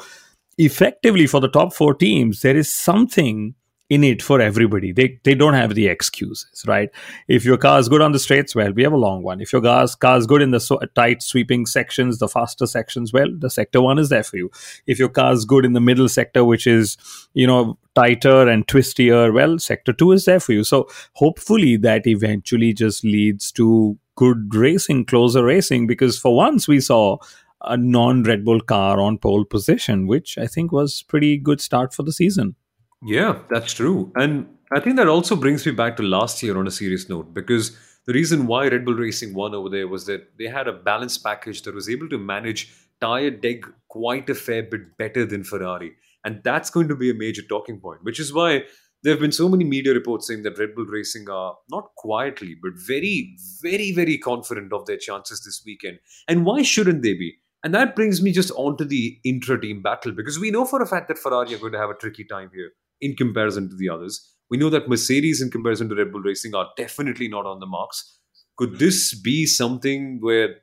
effectively, 0.57 1.27
for 1.27 1.39
the 1.39 1.49
top 1.49 1.73
four 1.73 1.93
teams, 1.93 2.41
there 2.41 2.55
is 2.55 2.71
something 2.71 3.55
in 3.91 4.05
it 4.05 4.21
for 4.21 4.39
everybody. 4.39 4.93
They 4.93 5.19
they 5.25 5.35
don't 5.35 5.53
have 5.53 5.75
the 5.75 5.87
excuses, 5.87 6.63
right? 6.65 6.89
If 7.27 7.43
your 7.43 7.57
car 7.57 7.77
is 7.77 7.89
good 7.89 8.01
on 8.01 8.13
the 8.13 8.19
straights, 8.19 8.55
well, 8.55 8.71
we 8.71 8.83
have 8.83 8.93
a 8.93 9.03
long 9.05 9.21
one. 9.21 9.41
If 9.41 9.51
your 9.51 9.61
car's 9.61 9.95
car 9.95 10.17
is 10.17 10.25
good 10.25 10.41
in 10.41 10.51
the 10.51 10.61
so, 10.61 10.79
tight 10.95 11.21
sweeping 11.21 11.65
sections, 11.65 12.19
the 12.19 12.29
faster 12.29 12.65
sections, 12.65 13.11
well, 13.11 13.27
the 13.37 13.49
sector 13.49 13.81
one 13.81 13.99
is 13.99 14.07
there 14.07 14.23
for 14.23 14.37
you. 14.37 14.49
If 14.87 14.97
your 14.97 15.09
car 15.09 15.33
is 15.33 15.43
good 15.43 15.65
in 15.65 15.73
the 15.73 15.81
middle 15.81 16.07
sector, 16.07 16.45
which 16.45 16.67
is 16.67 16.95
you 17.33 17.45
know 17.45 17.77
tighter 17.93 18.47
and 18.47 18.65
twistier, 18.65 19.33
well, 19.33 19.59
Sector 19.59 19.91
2 19.91 20.13
is 20.13 20.23
there 20.23 20.39
for 20.39 20.53
you. 20.53 20.63
So 20.63 20.87
hopefully 21.15 21.75
that 21.77 22.07
eventually 22.07 22.71
just 22.71 23.03
leads 23.03 23.51
to 23.53 23.97
good 24.15 24.55
racing, 24.55 25.03
closer 25.05 25.43
racing, 25.43 25.87
because 25.87 26.17
for 26.17 26.33
once 26.33 26.65
we 26.65 26.79
saw 26.79 27.17
a 27.63 27.75
non 27.75 28.23
Red 28.23 28.45
Bull 28.45 28.61
car 28.61 29.01
on 29.01 29.17
pole 29.17 29.43
position, 29.43 30.07
which 30.07 30.37
I 30.37 30.47
think 30.47 30.71
was 30.71 31.03
pretty 31.03 31.37
good 31.37 31.59
start 31.59 31.93
for 31.93 32.03
the 32.03 32.13
season. 32.13 32.55
Yeah, 33.03 33.39
that's 33.49 33.73
true. 33.73 34.11
And 34.15 34.47
I 34.71 34.79
think 34.79 34.95
that 34.97 35.07
also 35.07 35.35
brings 35.35 35.65
me 35.65 35.71
back 35.71 35.97
to 35.97 36.03
last 36.03 36.41
year 36.43 36.57
on 36.57 36.67
a 36.67 36.71
serious 36.71 37.09
note 37.09 37.33
because 37.33 37.75
the 38.05 38.13
reason 38.13 38.47
why 38.47 38.67
Red 38.67 38.85
Bull 38.85 38.95
Racing 38.95 39.33
won 39.33 39.55
over 39.55 39.69
there 39.69 39.87
was 39.87 40.05
that 40.05 40.37
they 40.37 40.47
had 40.47 40.67
a 40.67 40.73
balanced 40.73 41.23
package 41.23 41.63
that 41.63 41.75
was 41.75 41.89
able 41.89 42.09
to 42.09 42.17
manage 42.17 42.71
tire 42.99 43.31
deg 43.31 43.65
quite 43.89 44.29
a 44.29 44.35
fair 44.35 44.63
bit 44.63 44.97
better 44.97 45.25
than 45.25 45.43
Ferrari. 45.43 45.93
And 46.23 46.41
that's 46.43 46.69
going 46.69 46.87
to 46.87 46.95
be 46.95 47.09
a 47.09 47.15
major 47.15 47.41
talking 47.41 47.79
point, 47.79 48.03
which 48.03 48.19
is 48.19 48.31
why 48.31 48.65
there 49.03 49.13
have 49.13 49.19
been 49.19 49.31
so 49.31 49.49
many 49.49 49.63
media 49.63 49.93
reports 49.93 50.27
saying 50.27 50.43
that 50.43 50.59
Red 50.59 50.75
Bull 50.75 50.85
Racing 50.85 51.27
are 51.27 51.55
not 51.71 51.95
quietly, 51.97 52.55
but 52.61 52.73
very, 52.75 53.35
very, 53.63 53.91
very 53.91 54.19
confident 54.19 54.71
of 54.71 54.85
their 54.85 54.97
chances 54.97 55.43
this 55.43 55.63
weekend. 55.65 55.99
And 56.27 56.45
why 56.45 56.61
shouldn't 56.61 57.01
they 57.01 57.13
be? 57.13 57.37
And 57.63 57.73
that 57.73 57.95
brings 57.95 58.21
me 58.21 58.31
just 58.31 58.51
onto 58.51 58.85
the 58.85 59.19
intra 59.23 59.59
team 59.59 59.81
battle 59.81 60.11
because 60.11 60.39
we 60.39 60.51
know 60.51 60.65
for 60.65 60.81
a 60.83 60.87
fact 60.87 61.07
that 61.07 61.17
Ferrari 61.17 61.55
are 61.55 61.59
going 61.59 61.73
to 61.73 61.79
have 61.79 61.89
a 61.89 61.95
tricky 61.95 62.23
time 62.23 62.51
here 62.53 62.71
in 63.01 63.15
comparison 63.15 63.69
to 63.69 63.75
the 63.75 63.89
others. 63.89 64.27
We 64.49 64.57
know 64.57 64.69
that 64.69 64.89
Mercedes, 64.89 65.41
in 65.41 65.49
comparison 65.49 65.89
to 65.89 65.95
Red 65.95 66.11
Bull 66.11 66.21
Racing, 66.21 66.53
are 66.55 66.69
definitely 66.77 67.27
not 67.27 67.45
on 67.45 67.59
the 67.59 67.65
marks. 67.65 68.19
Could 68.57 68.79
this 68.79 69.19
be 69.19 69.45
something 69.45 70.19
where, 70.21 70.55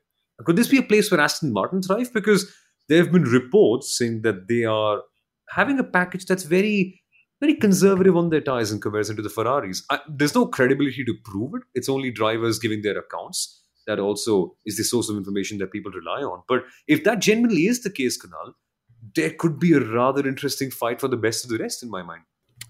could 0.44 0.56
this 0.56 0.68
be 0.68 0.78
a 0.78 0.82
place 0.82 1.10
where 1.10 1.20
Aston 1.20 1.52
Martin 1.52 1.82
thrive? 1.82 2.12
Because 2.12 2.50
there 2.88 3.02
have 3.02 3.12
been 3.12 3.24
reports 3.24 3.96
saying 3.96 4.22
that 4.22 4.48
they 4.48 4.64
are 4.64 5.02
having 5.50 5.78
a 5.78 5.84
package 5.84 6.26
that's 6.26 6.42
very, 6.42 7.02
very 7.40 7.54
conservative 7.54 8.16
on 8.16 8.30
their 8.30 8.40
tires 8.40 8.70
in 8.70 8.80
comparison 8.80 9.16
to 9.16 9.22
the 9.22 9.30
Ferraris. 9.30 9.82
I, 9.90 10.00
there's 10.08 10.34
no 10.34 10.46
credibility 10.46 11.04
to 11.04 11.14
prove 11.24 11.54
it. 11.54 11.62
It's 11.74 11.88
only 11.88 12.10
drivers 12.10 12.58
giving 12.58 12.82
their 12.82 12.98
accounts. 12.98 13.64
That 13.86 13.98
also 13.98 14.54
is 14.66 14.76
the 14.76 14.84
source 14.84 15.08
of 15.08 15.16
information 15.16 15.56
that 15.58 15.72
people 15.72 15.90
rely 15.90 16.20
on. 16.20 16.42
But 16.46 16.64
if 16.86 17.04
that 17.04 17.20
genuinely 17.20 17.68
is 17.68 17.82
the 17.82 17.90
case, 17.90 18.22
Kunal, 18.22 18.52
there 19.14 19.30
could 19.30 19.58
be 19.58 19.72
a 19.72 19.80
rather 19.80 20.26
interesting 20.26 20.70
fight 20.70 21.00
for 21.00 21.08
the 21.08 21.16
best 21.16 21.44
of 21.44 21.50
the 21.50 21.58
rest, 21.58 21.82
in 21.82 21.90
my 21.90 22.02
mind. 22.02 22.22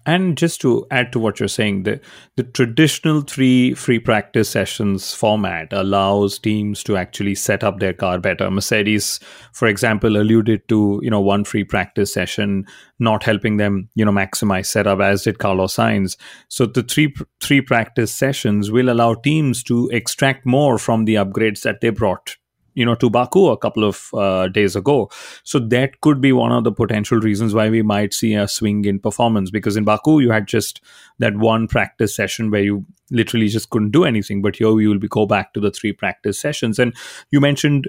And 0.05 0.37
just 0.37 0.61
to 0.61 0.87
add 0.91 1.11
to 1.11 1.19
what 1.19 1.39
you're 1.39 1.49
saying, 1.49 1.83
the, 1.83 1.99
the 2.35 2.43
traditional 2.43 3.21
three 3.21 3.73
free 3.73 3.99
practice 3.99 4.49
sessions 4.49 5.13
format 5.13 5.73
allows 5.73 6.39
teams 6.39 6.83
to 6.85 6.95
actually 6.95 7.35
set 7.35 7.63
up 7.63 7.79
their 7.79 7.93
car 7.93 8.17
better. 8.19 8.49
Mercedes, 8.49 9.19
for 9.51 9.67
example, 9.67 10.17
alluded 10.17 10.67
to 10.69 10.99
you 11.03 11.09
know 11.09 11.19
one 11.19 11.43
free 11.43 11.63
practice 11.63 12.13
session 12.13 12.65
not 12.97 13.23
helping 13.23 13.57
them 13.57 13.89
you 13.93 14.05
know 14.05 14.11
maximize 14.11 14.67
setup, 14.67 14.99
as 14.99 15.23
did 15.23 15.37
Carlos 15.37 15.75
Sainz. 15.75 16.17
So 16.47 16.65
the 16.65 16.83
three 16.83 17.13
three 17.41 17.61
practice 17.61 18.13
sessions 18.13 18.71
will 18.71 18.89
allow 18.89 19.15
teams 19.15 19.63
to 19.63 19.89
extract 19.89 20.45
more 20.45 20.77
from 20.77 21.05
the 21.05 21.15
upgrades 21.15 21.61
that 21.63 21.81
they 21.81 21.89
brought 21.89 22.37
you 22.73 22.85
know 22.85 22.95
to 22.95 23.09
Baku 23.09 23.47
a 23.47 23.57
couple 23.57 23.83
of 23.83 24.09
uh, 24.13 24.47
days 24.47 24.75
ago. 24.75 25.09
So 25.43 25.59
that 25.59 26.01
could 26.01 26.21
be 26.21 26.31
one 26.31 26.51
of 26.51 26.63
the 26.63 26.71
potential 26.71 27.19
reasons 27.19 27.53
why 27.53 27.69
we 27.69 27.81
might 27.81 28.13
see 28.13 28.33
a 28.33 28.47
swing 28.47 28.85
in 28.85 28.99
performance 28.99 29.51
because 29.51 29.77
in 29.77 29.83
Baku 29.83 30.19
you 30.19 30.31
had 30.31 30.47
just 30.47 30.81
that 31.19 31.35
one 31.37 31.67
practice 31.67 32.15
session 32.15 32.51
where 32.51 32.63
you 32.63 32.85
literally 33.11 33.47
just 33.47 33.69
couldn't 33.69 33.91
do 33.91 34.05
anything, 34.05 34.41
but 34.41 34.55
here 34.55 34.79
you 34.79 34.89
will 34.89 34.99
be 34.99 35.07
go 35.07 35.25
back 35.25 35.53
to 35.53 35.59
the 35.59 35.71
three 35.71 35.93
practice 35.93 36.39
sessions. 36.39 36.79
And 36.79 36.95
you 37.31 37.39
mentioned 37.39 37.87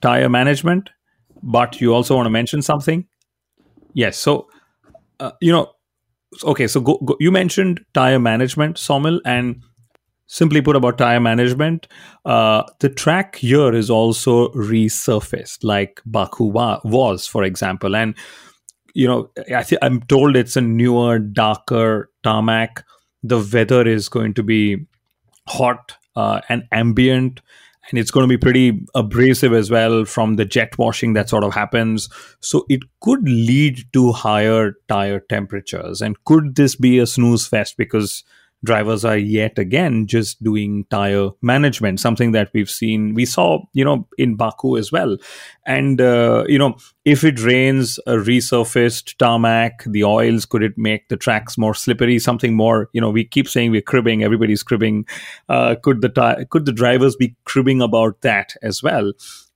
tire 0.00 0.28
management, 0.28 0.90
but 1.42 1.80
you 1.80 1.94
also 1.94 2.16
want 2.16 2.26
to 2.26 2.30
mention 2.30 2.62
something. 2.62 3.06
Yes, 3.92 4.16
so 4.16 4.48
uh, 5.20 5.32
you 5.40 5.52
know, 5.52 5.72
okay, 6.44 6.66
so 6.66 6.80
go, 6.80 6.98
go, 7.04 7.16
you 7.20 7.30
mentioned 7.30 7.84
tire 7.92 8.18
management, 8.18 8.76
Soumil, 8.76 9.20
and 9.24 9.62
simply 10.32 10.60
put 10.62 10.76
about 10.76 10.96
tire 10.96 11.18
management 11.18 11.88
uh, 12.24 12.62
the 12.78 12.88
track 12.88 13.34
here 13.36 13.74
is 13.74 13.90
also 13.90 14.48
resurfaced 14.50 15.64
like 15.64 16.00
baku 16.06 16.44
wa- 16.44 16.80
was 16.84 17.26
for 17.26 17.42
example. 17.42 17.96
And 17.96 18.14
you 18.94 19.06
know 19.06 19.30
I 19.54 19.62
th- 19.62 19.78
i'm 19.82 20.00
told 20.02 20.36
it's 20.36 20.56
a 20.56 20.60
newer 20.60 21.18
darker 21.18 22.10
tarmac. 22.22 22.84
The 23.22 23.38
weather 23.52 23.86
is 23.86 24.08
going 24.08 24.34
to 24.34 24.42
be 24.42 24.86
hot 25.48 25.96
uh, 26.16 26.40
and 26.48 26.62
ambient 26.72 27.40
and 27.90 27.98
it's 27.98 28.10
going 28.10 28.24
to 28.24 28.28
be 28.28 28.38
pretty 28.38 28.80
abrasive 28.94 29.52
as 29.52 29.70
well 29.70 30.04
from 30.04 30.36
the 30.36 30.44
jet 30.44 30.78
washing 30.78 31.14
that 31.14 31.28
sort 31.28 31.42
of 31.44 31.52
happens. 31.52 32.08
So 32.40 32.64
it 32.68 32.80
could 33.00 33.28
lead 33.28 33.80
to 33.94 34.12
higher 34.12 34.74
tire 34.88 35.20
temperatures. 35.20 36.00
And 36.00 36.22
could 36.24 36.54
this 36.54 36.76
be 36.76 36.98
a 36.98 37.06
snooze 37.06 37.46
fest? 37.46 37.76
Because 37.76 38.22
drivers 38.64 39.04
are 39.04 39.16
yet 39.16 39.58
again 39.58 40.06
just 40.06 40.42
doing 40.42 40.84
tire 40.90 41.30
management, 41.42 42.00
something 42.00 42.32
that 42.32 42.50
we've 42.52 42.70
seen, 42.70 43.14
we 43.14 43.24
saw, 43.24 43.60
you 43.72 43.84
know, 43.84 44.06
in 44.18 44.36
Baku 44.36 44.76
as 44.76 44.92
well. 44.92 45.16
And, 45.66 46.00
uh, 46.00 46.44
you 46.48 46.58
know, 46.58 46.76
if 47.04 47.24
it 47.24 47.40
rains 47.40 47.98
a 48.06 48.14
resurfaced 48.14 49.16
tarmac, 49.16 49.84
the 49.86 50.04
oils, 50.04 50.44
could 50.44 50.62
it 50.62 50.76
make 50.76 51.08
the 51.08 51.16
tracks 51.16 51.56
more 51.56 51.74
slippery? 51.74 52.18
Something 52.18 52.54
more, 52.54 52.88
you 52.92 53.00
know, 53.00 53.10
we 53.10 53.24
keep 53.24 53.48
saying 53.48 53.70
we're 53.70 53.80
cribbing, 53.80 54.22
everybody's 54.22 54.62
cribbing. 54.62 55.06
Uh, 55.48 55.76
could 55.82 56.02
the 56.02 56.46
could 56.50 56.66
the 56.66 56.72
drivers 56.72 57.16
be 57.16 57.36
cribbing 57.44 57.80
about 57.80 58.20
that 58.20 58.54
as 58.62 58.82
well? 58.82 59.12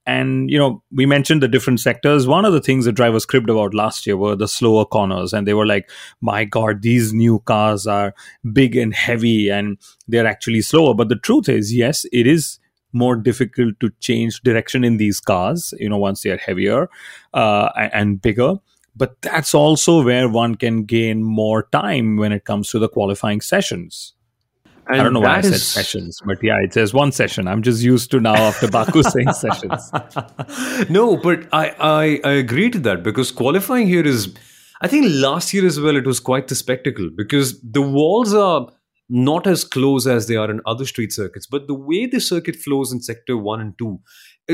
And 0.07 0.51
you 0.51 0.59
know, 0.59 0.83
we 0.93 1.07
mentioned 1.07 1.43
the 1.43 1.49
different 1.49 1.81
sectors. 1.81 2.27
One 2.27 2.45
of 2.45 2.53
the 2.53 2.61
things 2.61 2.85
the 2.85 2.93
drivers 2.93 3.25
cribbed 3.25 3.49
about 3.49 3.73
last 3.73 4.07
year 4.07 4.17
were 4.17 4.37
the 4.37 4.49
slower 4.49 4.85
corners, 4.85 5.33
and 5.33 5.47
they 5.47 5.55
were 5.55 5.67
like, 5.67 5.91
"My 6.21 6.45
God, 6.45 6.83
these 6.83 7.15
new 7.15 7.39
cars 7.41 7.87
are 7.87 8.15
big 8.53 8.77
and 8.77 8.95
heavy, 8.95 9.49
and 9.51 9.79
they're 10.07 10.27
actually 10.27 10.61
slower." 10.61 10.95
But 10.95 11.09
the 11.09 11.17
truth 11.17 11.49
is, 11.49 11.75
yes, 11.75 12.05
it 12.13 12.27
is 12.27 12.59
more 12.93 13.17
difficult 13.17 13.81
to 13.81 13.91
change 14.01 14.41
direction 14.43 14.85
in 14.85 14.99
these 14.99 15.21
cars. 15.21 15.73
You 15.79 15.89
know, 15.89 15.99
once 15.99 16.23
they 16.23 16.31
are 16.31 16.37
heavier 16.37 16.89
uh, 17.33 17.71
and 17.77 18.21
bigger. 18.21 18.57
But 18.97 19.21
that's 19.23 19.55
also 19.55 20.05
where 20.05 20.29
one 20.29 20.55
can 20.55 20.85
gain 20.85 21.23
more 21.25 21.65
time 21.73 22.17
when 22.17 22.31
it 22.31 22.45
comes 22.45 22.71
to 22.71 22.79
the 22.79 22.89
qualifying 22.89 23.41
sessions. 23.41 24.15
And 24.87 25.01
I 25.01 25.05
don't 25.05 25.15
know 25.15 25.21
why 25.21 25.37
I 25.37 25.41
said 25.41 25.61
sessions, 25.61 26.21
but 26.25 26.43
yeah, 26.43 26.59
it 26.63 26.75
says 26.75 26.93
one 26.93 27.13
session. 27.13 27.49
I'm 27.49 27.63
just 27.63 27.83
used 27.83 28.11
to 28.11 28.21
now 28.21 28.35
after 28.35 28.69
Baku 28.69 29.03
saying 29.15 29.33
sessions. 29.33 29.91
No, 30.91 31.17
but 31.17 31.47
I, 31.53 31.75
I, 31.81 32.21
I 32.25 32.33
agree 32.33 32.71
to 32.71 32.79
that 32.81 33.03
because 33.03 33.31
qualifying 33.31 33.87
here 33.87 34.07
is, 34.07 34.35
I 34.83 34.89
think 34.89 35.07
last 35.09 35.55
year 35.55 35.67
as 35.67 35.81
well, 35.81 35.97
it 35.97 36.07
was 36.07 36.21
quite 36.21 36.49
the 36.49 36.55
spectacle 36.55 37.09
because 37.17 37.61
the 37.63 37.81
walls 37.81 38.35
are 38.35 38.69
not 39.09 39.47
as 39.47 39.65
close 39.65 40.07
as 40.07 40.29
they 40.29 40.37
are 40.37 40.51
in 40.51 40.61
other 40.67 40.85
street 40.85 41.13
circuits, 41.13 41.47
but 41.47 41.67
the 41.67 41.75
way 41.75 42.07
the 42.07 42.21
circuit 42.21 42.57
flows 42.57 42.93
in 42.93 43.01
sector 43.01 43.37
one 43.37 43.61
and 43.61 43.75
two, 43.79 44.01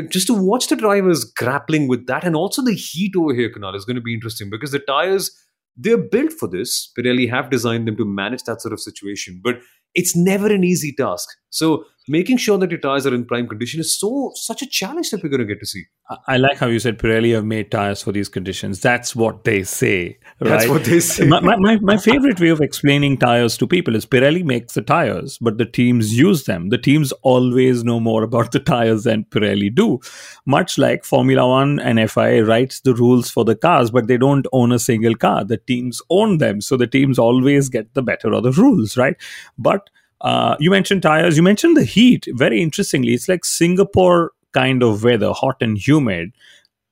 just 0.09 0.27
to 0.27 0.35
watch 0.35 0.69
the 0.69 0.77
drivers 0.77 1.25
grappling 1.25 1.89
with 1.89 2.07
that 2.07 2.25
and 2.25 2.37
also 2.37 2.63
the 2.63 2.75
heat 2.75 3.15
over 3.17 3.35
here, 3.35 3.51
Kunal, 3.53 3.75
is 3.77 3.85
going 3.85 3.97
to 3.97 4.03
be 4.03 4.15
interesting 4.15 4.51
because 4.51 4.71
the 4.71 4.79
tires, 4.79 5.31
they're 5.77 5.99
built 5.99 6.33
for 6.33 6.49
this. 6.49 6.93
Pirelli 6.97 7.29
have 7.31 7.51
designed 7.51 7.87
them 7.87 7.97
to 7.97 8.05
manage 8.05 8.45
that 8.45 8.61
sort 8.61 8.73
of 8.73 8.81
situation. 8.81 9.41
But 9.43 9.61
it's 9.95 10.17
never 10.17 10.53
an 10.53 10.65
easy 10.65 10.95
task. 10.97 11.29
So 11.51 11.85
making 12.11 12.37
sure 12.37 12.59
that 12.59 12.71
your 12.73 12.81
tires 12.81 13.07
are 13.07 13.15
in 13.15 13.25
prime 13.25 13.47
condition 13.47 13.79
is 13.79 13.97
so 13.97 14.33
such 14.35 14.63
a 14.63 14.67
challenge 14.67 15.11
that 15.11 15.23
we're 15.23 15.29
going 15.29 15.41
to 15.41 15.47
get 15.47 15.61
to 15.61 15.67
see. 15.67 15.85
I 16.27 16.39
like 16.39 16.59
how 16.59 16.67
you 16.67 16.81
said 16.81 16.99
Pirelli 16.99 17.33
have 17.35 17.45
made 17.45 17.71
tires 17.71 18.03
for 18.03 18.11
these 18.11 18.29
conditions. 18.29 18.81
That's 18.81 19.15
what 19.15 19.45
they 19.45 19.63
say. 19.63 20.19
Right? 20.41 20.51
That's 20.51 20.69
what 20.69 20.85
they 20.85 20.99
say. 20.99 21.25
my, 21.27 21.41
my, 21.41 21.77
my 21.77 21.97
favorite 21.97 22.41
way 22.41 22.49
of 22.49 22.61
explaining 22.61 23.19
tires 23.19 23.57
to 23.59 23.67
people 23.69 23.95
is 23.95 24.07
Pirelli 24.07 24.43
makes 24.45 24.75
the 24.75 24.83
tires, 24.83 25.39
but 25.41 25.59
the 25.59 25.65
teams 25.65 26.19
use 26.19 26.47
them. 26.47 26.71
The 26.71 26.79
teams 26.79 27.13
always 27.23 27.85
know 27.85 28.01
more 28.01 28.25
about 28.25 28.51
the 28.51 28.59
tires 28.59 29.05
than 29.05 29.25
Pirelli 29.27 29.73
do. 29.73 30.01
Much 30.47 30.79
like 30.79 31.05
Formula 31.05 31.47
One 31.47 31.79
and 31.79 32.11
FIA 32.11 32.45
writes 32.45 32.81
the 32.81 32.95
rules 32.95 33.31
for 33.31 33.45
the 33.45 33.55
cars, 33.55 33.93
but 33.93 34.09
they 34.09 34.17
don't 34.17 34.49
own 34.53 34.73
a 34.73 34.81
single 34.81 35.15
car. 35.15 35.45
The 35.45 35.59
teams 35.59 36.03
own 36.11 36.39
them. 36.39 36.61
So 36.61 36.77
the 36.77 36.89
teams 36.89 37.21
always 37.21 37.69
get 37.69 37.95
the 37.95 38.03
better 38.03 38.33
of 38.33 38.43
the 38.43 38.51
rules, 38.51 38.97
right? 38.97 39.15
But 39.57 39.91
uh, 40.21 40.57
you 40.59 40.71
mentioned 40.71 41.03
tires. 41.03 41.37
You 41.37 41.43
mentioned 41.43 41.77
the 41.77 41.85
heat. 41.85 42.27
Very 42.33 42.63
interestingly, 42.63 43.15
it's 43.15 43.29
like 43.29 43.45
Singapore 43.45 44.33
kind 44.53 44.83
of 44.83 45.05
weather, 45.05 45.33
hot 45.33 45.57
and 45.61 45.79
humid, 45.79 46.33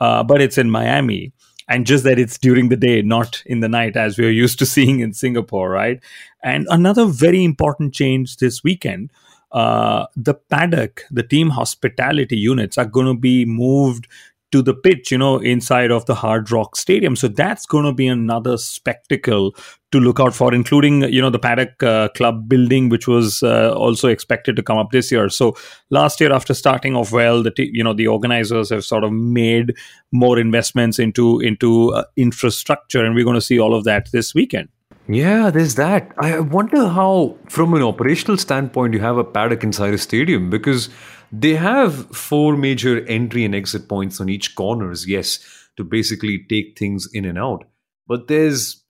uh, 0.00 0.23
but 0.23 0.40
it's 0.40 0.58
in 0.58 0.70
Miami. 0.70 1.32
And 1.70 1.87
just 1.87 2.04
that 2.04 2.18
it's 2.18 2.38
during 2.38 2.70
the 2.70 2.76
day, 2.76 3.02
not 3.02 3.42
in 3.44 3.61
the 3.61 3.68
night, 3.68 3.94
as 3.97 4.16
we're 4.16 4.30
used 4.30 4.58
to 4.61 4.66
seeing 4.75 5.00
in 5.00 5.12
Singapore, 5.12 5.70
right? 5.70 6.00
And 6.42 6.66
another 6.70 7.04
very 7.04 7.44
important 7.44 7.94
change 7.94 8.37
this 8.37 8.64
weekend 8.64 9.11
uh, 9.52 10.06
the 10.14 10.35
paddock, 10.35 11.04
the 11.11 11.23
team 11.23 11.50
hospitality 11.50 12.37
units 12.37 12.76
are 12.76 12.85
going 12.85 13.06
to 13.06 13.18
be 13.18 13.44
moved 13.44 14.06
to 14.52 14.62
the 14.62 14.75
pitch, 14.75 15.11
you 15.12 15.19
know, 15.19 15.38
inside 15.38 15.90
of 15.90 16.07
the 16.07 16.14
Hard 16.14 16.50
Rock 16.50 16.76
Stadium. 16.76 17.17
So 17.17 17.28
that's 17.28 17.67
going 17.67 17.85
to 17.85 17.93
be 17.93 18.07
another 18.07 18.57
spectacle 18.57 19.55
to 19.93 20.00
look 20.00 20.21
out 20.21 20.35
for, 20.35 20.55
including, 20.55 21.02
you 21.12 21.21
know, 21.21 21.31
the 21.31 21.38
Paddock 21.38 21.83
uh, 21.83 22.09
Club 22.11 22.49
building, 22.49 22.88
which 22.88 23.07
was 23.07 23.43
uh, 23.43 23.75
also 23.75 24.09
expected 24.09 24.57
to 24.57 24.62
come 24.62 24.78
up 24.78 24.90
this 24.90 25.11
year. 25.11 25.28
So 25.28 25.57
last 25.90 26.21
year, 26.21 26.33
after 26.33 26.55
starting 26.55 26.97
off 26.97 27.12
well, 27.12 27.43
the 27.43 27.50
t- 27.50 27.71
you 27.73 27.85
know 27.85 27.93
the 27.93 28.07
organizers 28.07 28.71
have 28.71 28.85
sort 28.85 29.05
of 29.05 29.12
made 29.12 29.75
more 30.12 30.38
investments 30.38 30.99
into 30.99 31.40
into 31.40 31.93
uh, 31.93 32.05
infrastructure, 32.17 33.05
and 33.05 33.14
we're 33.14 33.25
going 33.25 33.35
to 33.35 33.40
see 33.40 33.59
all 33.59 33.75
of 33.75 33.85
that 33.85 34.11
this 34.12 34.35
weekend. 34.35 34.69
Yeah, 35.11 35.50
there's 35.50 35.76
that. 35.76 36.12
I 36.19 36.38
wonder 36.40 36.87
how, 36.87 37.35
from 37.49 37.73
an 37.73 37.83
operational 37.83 38.37
standpoint, 38.37 38.93
you 38.93 39.00
have 39.00 39.17
a 39.17 39.25
paddock 39.25 39.64
inside 39.64 39.95
a 39.95 39.99
stadium 39.99 40.50
because 40.50 40.90
they 41.32 41.54
have 41.54 42.08
four 42.14 42.56
major 42.56 43.04
entry 43.06 43.44
and 43.44 43.54
exit 43.54 43.88
points 43.88 44.20
on 44.20 44.28
each 44.28 44.54
corners, 44.54 45.06
yes, 45.06 45.38
to 45.76 45.85
basically 45.85 46.44
take 46.49 46.78
things 46.78 47.08
in 47.12 47.25
and 47.25 47.38
out. 47.38 47.64
But 48.06 48.28
there's 48.28 48.82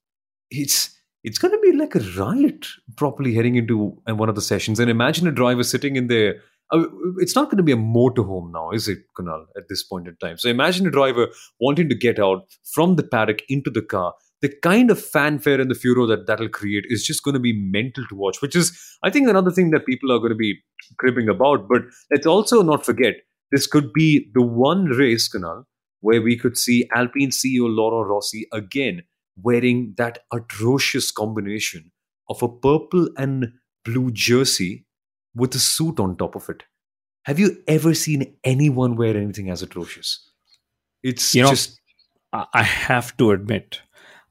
it's 0.50 0.96
it's 1.24 1.38
going 1.38 1.52
to 1.52 1.60
be 1.60 1.76
like 1.76 1.94
a 1.94 2.20
riot 2.20 2.66
properly 2.96 3.34
heading 3.34 3.56
into 3.56 4.00
one 4.06 4.28
of 4.28 4.34
the 4.34 4.40
sessions. 4.40 4.78
And 4.78 4.90
imagine 4.90 5.26
a 5.26 5.32
driver 5.32 5.62
sitting 5.62 5.96
in 5.96 6.06
there. 6.06 6.36
It's 7.18 7.34
not 7.34 7.46
going 7.46 7.56
to 7.56 7.62
be 7.62 7.72
a 7.72 7.76
motorhome 7.76 8.52
now, 8.52 8.70
is 8.70 8.88
it, 8.88 8.98
Kunal, 9.18 9.46
at 9.56 9.68
this 9.68 9.82
point 9.82 10.06
in 10.06 10.16
time? 10.16 10.38
So 10.38 10.48
imagine 10.48 10.86
a 10.86 10.90
driver 10.90 11.28
wanting 11.60 11.88
to 11.88 11.94
get 11.94 12.18
out 12.18 12.46
from 12.72 12.96
the 12.96 13.02
paddock 13.02 13.42
into 13.48 13.70
the 13.70 13.82
car. 13.82 14.14
The 14.40 14.54
kind 14.62 14.90
of 14.90 15.02
fanfare 15.02 15.60
and 15.60 15.70
the 15.70 15.74
furor 15.74 16.06
that 16.06 16.26
that'll 16.26 16.48
create 16.48 16.84
is 16.88 17.04
just 17.04 17.24
going 17.24 17.34
to 17.34 17.40
be 17.40 17.52
mental 17.52 18.04
to 18.08 18.14
watch, 18.14 18.40
which 18.40 18.54
is, 18.54 18.78
I 19.02 19.10
think, 19.10 19.28
another 19.28 19.50
thing 19.50 19.70
that 19.70 19.86
people 19.86 20.12
are 20.12 20.18
going 20.18 20.30
to 20.30 20.36
be 20.36 20.60
cribbing 20.98 21.28
about. 21.28 21.68
But 21.68 21.82
let's 22.10 22.26
also 22.26 22.62
not 22.62 22.86
forget 22.86 23.14
this 23.50 23.66
could 23.66 23.92
be 23.92 24.30
the 24.34 24.42
one 24.42 24.84
race, 24.84 25.28
Kunal, 25.28 25.64
where 26.00 26.22
we 26.22 26.36
could 26.36 26.56
see 26.56 26.88
Alpine 26.94 27.30
CEO 27.30 27.66
Laurent 27.68 28.08
Rossi 28.08 28.46
again 28.52 29.02
wearing 29.40 29.94
that 29.96 30.20
atrocious 30.32 31.10
combination 31.10 31.90
of 32.28 32.42
a 32.42 32.48
purple 32.48 33.08
and 33.16 33.52
blue 33.84 34.10
jersey 34.12 34.86
with 35.34 35.54
a 35.54 35.58
suit 35.58 35.98
on 35.98 36.16
top 36.16 36.34
of 36.34 36.48
it. 36.48 36.62
Have 37.24 37.38
you 37.38 37.62
ever 37.66 37.94
seen 37.94 38.36
anyone 38.44 38.96
wear 38.96 39.16
anything 39.16 39.50
as 39.50 39.62
atrocious? 39.62 40.30
It's 41.02 41.34
you 41.34 41.42
know, 41.42 41.50
just. 41.50 41.80
I 42.32 42.62
have 42.62 43.16
to 43.16 43.30
admit, 43.30 43.80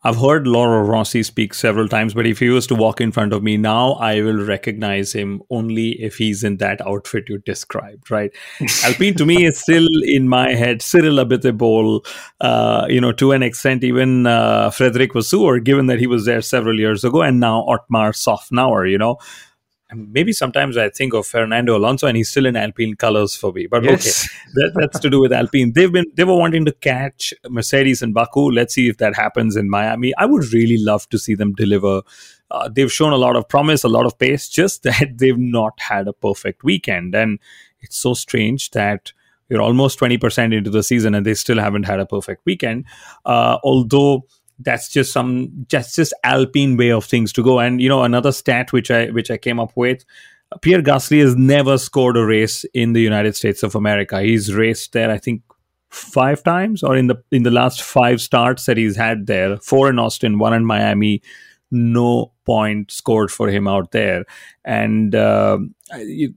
I've 0.08 0.16
heard 0.16 0.48
Laurent 0.48 0.88
Rossi 0.88 1.22
speak 1.22 1.54
several 1.54 1.90
times, 1.90 2.14
but 2.14 2.26
if 2.26 2.40
he 2.40 2.48
was 2.48 2.66
to 2.68 2.76
walk 2.76 3.02
in 3.02 3.12
front 3.12 3.34
of 3.34 3.44
me 3.44 3.58
now, 3.58 3.96
I 3.96 4.22
will 4.22 4.42
recognize 4.42 5.12
him 5.12 5.42
only 5.50 6.02
if 6.02 6.16
he's 6.16 6.46
in 6.46 6.58
that 6.58 6.80
outfit 6.88 7.28
you 7.28 7.40
described, 7.40 8.10
right? 8.10 8.32
Alpine 8.86 9.16
to 9.16 9.26
me 9.26 9.46
is 9.46 9.60
still 9.60 9.86
in 10.04 10.30
my 10.30 10.54
head 10.54 10.82
Cyril 10.82 11.18
Abiteboul, 11.18 12.08
uh, 12.40 12.86
you 12.88 13.02
know, 13.02 13.12
to 13.12 13.34
an 13.34 13.44
extent, 13.44 13.84
even 13.84 14.26
uh, 14.26 14.70
Frederic 14.70 15.12
Vasseur, 15.12 15.60
given 15.60 15.88
that 15.88 16.00
he 16.00 16.08
was 16.08 16.24
there 16.24 16.42
several 16.42 16.80
years 16.80 17.04
ago, 17.04 17.22
and 17.22 17.42
now 17.42 17.66
Otmar 17.68 18.14
Szafnauer, 18.14 18.90
you 18.90 18.98
know 18.98 19.18
maybe 19.94 20.34
sometimes 20.34 20.78
I 20.78 20.90
think 20.90 21.14
of 21.14 21.26
Fernando 21.26 21.78
Alonso 21.78 22.08
and 22.08 22.18
he's 22.18 22.30
still 22.30 22.46
in 22.46 22.56
Alpine 22.56 22.96
colors 22.96 23.36
for 23.36 23.52
me. 23.54 23.68
But 23.68 23.84
yes. 23.84 24.26
okay, 24.26 24.50
that, 24.56 24.72
that's 24.76 25.00
to 25.00 25.10
do 25.10 25.22
with 25.22 25.32
Alpine. 25.32 25.74
They've 25.74 25.92
been 25.92 26.06
they 26.16 26.24
were 26.24 26.36
wanting 26.36 26.66
to 26.66 26.72
catch 26.74 27.34
Mercedes 27.50 28.02
in 28.02 28.14
Baku. 28.14 28.52
Let's 28.52 28.74
see 28.74 28.90
if 28.90 28.98
that 28.98 29.16
happens 29.16 29.56
in 29.56 29.70
Miami. 29.70 30.14
I 30.18 30.26
would 30.26 30.52
really 30.54 30.78
love 30.78 31.08
to 31.10 31.18
see 31.18 31.36
them 31.36 31.54
deliver. 31.54 32.02
Uh, 32.50 32.70
they've 32.70 32.92
shown 32.92 33.14
a 33.14 33.18
lot 33.18 33.36
of 33.36 33.48
promise, 33.48 33.84
a 33.84 33.90
lot 33.90 34.06
of 34.06 34.18
pace, 34.18 34.50
just 34.50 34.84
that 34.84 35.18
they've 35.18 35.38
not 35.38 35.80
had 35.80 36.08
a 36.08 36.14
perfect 36.14 36.64
weekend. 36.64 37.16
And 37.16 37.40
it's 37.80 37.98
so 37.98 38.14
strange 38.14 38.72
that 38.72 39.14
you're 39.50 39.62
almost 39.62 40.00
20% 40.00 40.54
into 40.54 40.70
the 40.70 40.84
season 40.84 41.16
and 41.16 41.26
they 41.26 41.34
still 41.34 41.60
haven't 41.60 41.84
had 41.84 42.00
a 42.00 42.06
perfect 42.06 42.46
weekend. 42.46 42.86
Uh, 43.26 43.58
although 43.64 44.26
that's 44.60 44.90
just 44.90 45.14
some 45.14 45.66
just 45.68 45.96
just 45.96 46.14
alpine 46.24 46.78
way 46.78 46.92
of 46.92 47.06
things 47.06 47.32
to 47.34 47.44
go. 47.44 47.60
And 47.60 47.82
you 47.82 47.90
know 47.90 48.04
another 48.04 48.32
stat 48.32 48.74
which 48.74 48.92
i 48.92 49.08
which 49.08 49.30
i 49.32 49.38
came 49.38 49.60
up 49.60 49.72
with 49.76 50.04
pierre 50.62 50.82
gasly 50.82 51.20
has 51.20 51.36
never 51.36 51.78
scored 51.78 52.16
a 52.16 52.26
race 52.26 52.64
in 52.74 52.94
the 52.94 53.02
united 53.02 53.36
states 53.36 53.64
of 53.64 53.76
america. 53.76 54.22
He's 54.22 54.54
raced 54.54 54.94
there 54.94 55.12
i 55.12 55.18
think 55.18 55.42
five 55.90 56.44
times 56.44 56.84
or 56.84 56.98
in 56.98 57.08
the 57.08 57.16
in 57.32 57.44
the 57.44 57.52
last 57.52 57.82
five 57.82 58.22
starts 58.22 58.66
that 58.66 58.78
he's 58.78 58.96
had 58.96 59.28
there. 59.28 59.58
Four 59.58 59.90
in 59.90 60.00
austin 60.00 60.40
one 60.40 60.54
in 60.54 60.66
miami. 60.66 61.22
No 61.70 62.32
point 62.46 62.92
scored 62.92 63.30
for 63.30 63.50
him 63.50 63.68
out 63.68 63.92
there. 63.92 64.24
And 64.64 65.14
uh, 65.14 65.58
I, 65.92 66.30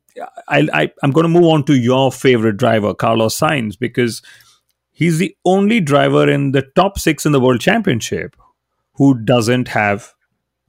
I 0.49 0.93
i'm 1.03 1.11
going 1.13 1.25
to 1.25 1.29
move 1.29 1.45
on 1.45 1.65
to 1.65 1.75
your 1.75 2.13
favorite 2.13 2.57
driver 2.57 2.95
carlos 2.95 3.39
sainz 3.39 3.79
because 3.79 4.23
he's 5.01 5.19
the 5.19 5.35
only 5.45 5.81
driver 5.81 6.29
in 6.31 6.53
the 6.53 6.63
top 6.77 6.99
six 6.99 7.27
in 7.27 7.33
the 7.33 7.41
world 7.41 7.61
championship 7.61 8.37
who 8.95 9.15
doesn't 9.33 9.69
have 9.69 10.15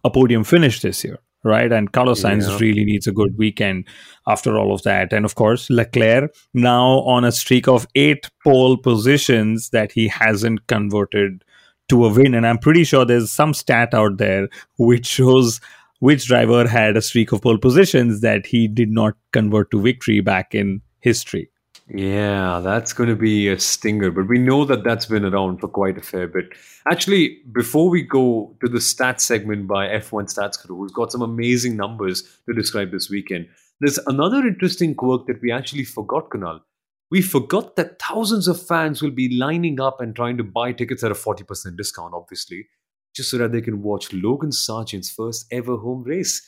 a 0.04 0.10
podium 0.10 0.44
finish 0.44 0.82
this 0.82 1.04
year 1.04 1.20
right? 1.44 1.72
And 1.72 1.92
Carlos 1.92 2.22
Sainz 2.22 2.48
yeah. 2.48 2.58
really 2.60 2.86
needs 2.86 3.08
a 3.08 3.12
good 3.12 3.38
weekend 3.38 3.88
after 4.28 4.58
all 4.58 4.74
of 4.74 4.84
that. 4.84 5.12
And 5.12 5.26
of 5.26 5.36
course, 5.36 5.70
Leclerc 5.70 6.36
now 6.54 7.00
on 7.02 7.24
a 7.24 7.32
streak 7.32 7.68
of 7.68 7.88
eight 7.96 8.30
pole 8.44 8.78
positions 8.78 9.70
that 9.70 9.92
he 9.92 10.08
hasn't 10.08 10.68
converted 10.68 11.44
to 11.90 12.06
a 12.06 12.14
win. 12.14 12.34
And 12.34 12.46
I'm 12.46 12.58
pretty 12.58 12.84
sure 12.84 13.06
there's 13.06 13.32
some 13.32 13.54
stat 13.54 13.94
out 13.94 14.18
there 14.18 14.50
which 14.78 15.08
shows 15.08 15.60
which 16.00 16.28
driver 16.28 16.68
had 16.68 16.98
a 16.98 17.02
streak 17.02 17.32
of 17.32 17.42
pole 17.42 17.58
positions 17.58 18.22
that 18.22 18.46
he 18.48 18.68
did 18.68 18.90
not 18.90 19.16
convert 19.34 19.70
to 19.72 19.82
victory 19.82 20.20
back 20.20 20.56
in 20.56 20.82
history. 21.00 21.51
Yeah, 21.94 22.62
that's 22.64 22.94
going 22.94 23.10
to 23.10 23.18
be 23.18 23.50
a 23.50 23.60
stinger, 23.60 24.12
but 24.12 24.30
we 24.30 24.40
know 24.40 24.64
that 24.64 24.86
that's 24.86 25.08
been 25.08 25.26
around 25.26 25.60
for 25.60 25.68
quite 25.68 25.98
a 25.98 26.02
fair 26.02 26.26
bit. 26.26 26.46
Actually, 26.90 27.42
before 27.52 27.90
we 27.90 28.02
go 28.02 28.56
to 28.62 28.70
the 28.70 28.78
stats 28.78 29.22
segment 29.22 29.68
by 29.68 29.88
F1 29.88 30.34
Stats 30.34 30.62
Guru, 30.62 30.80
who's 30.80 30.94
got 30.94 31.12
some 31.12 31.22
amazing 31.22 31.76
numbers 31.76 32.24
to 32.46 32.54
describe 32.54 32.92
this 32.92 33.10
weekend, 33.10 33.50
there's 33.82 33.98
another 34.08 34.38
interesting 34.48 34.96
quirk 34.96 35.28
that 35.28 35.42
we 35.42 35.52
actually 35.52 35.84
forgot, 35.84 36.30
Kunal. 36.30 36.62
We 37.10 37.22
forgot 37.22 37.76
that 37.76 38.02
thousands 38.02 38.48
of 38.48 38.66
fans 38.66 39.02
will 39.02 39.12
be 39.12 39.38
lining 39.38 39.82
up 39.82 40.00
and 40.00 40.16
trying 40.16 40.38
to 40.38 40.46
buy 40.46 40.72
tickets 40.72 41.04
at 41.04 41.12
a 41.12 41.16
40% 41.16 41.76
discount, 41.76 42.14
obviously, 42.14 42.68
just 43.14 43.30
so 43.30 43.38
that 43.40 43.52
they 43.52 43.60
can 43.60 43.82
watch 43.82 44.14
Logan 44.14 44.52
Sargeant's 44.52 45.12
first 45.12 45.46
ever 45.52 45.76
home 45.76 46.04
race. 46.04 46.42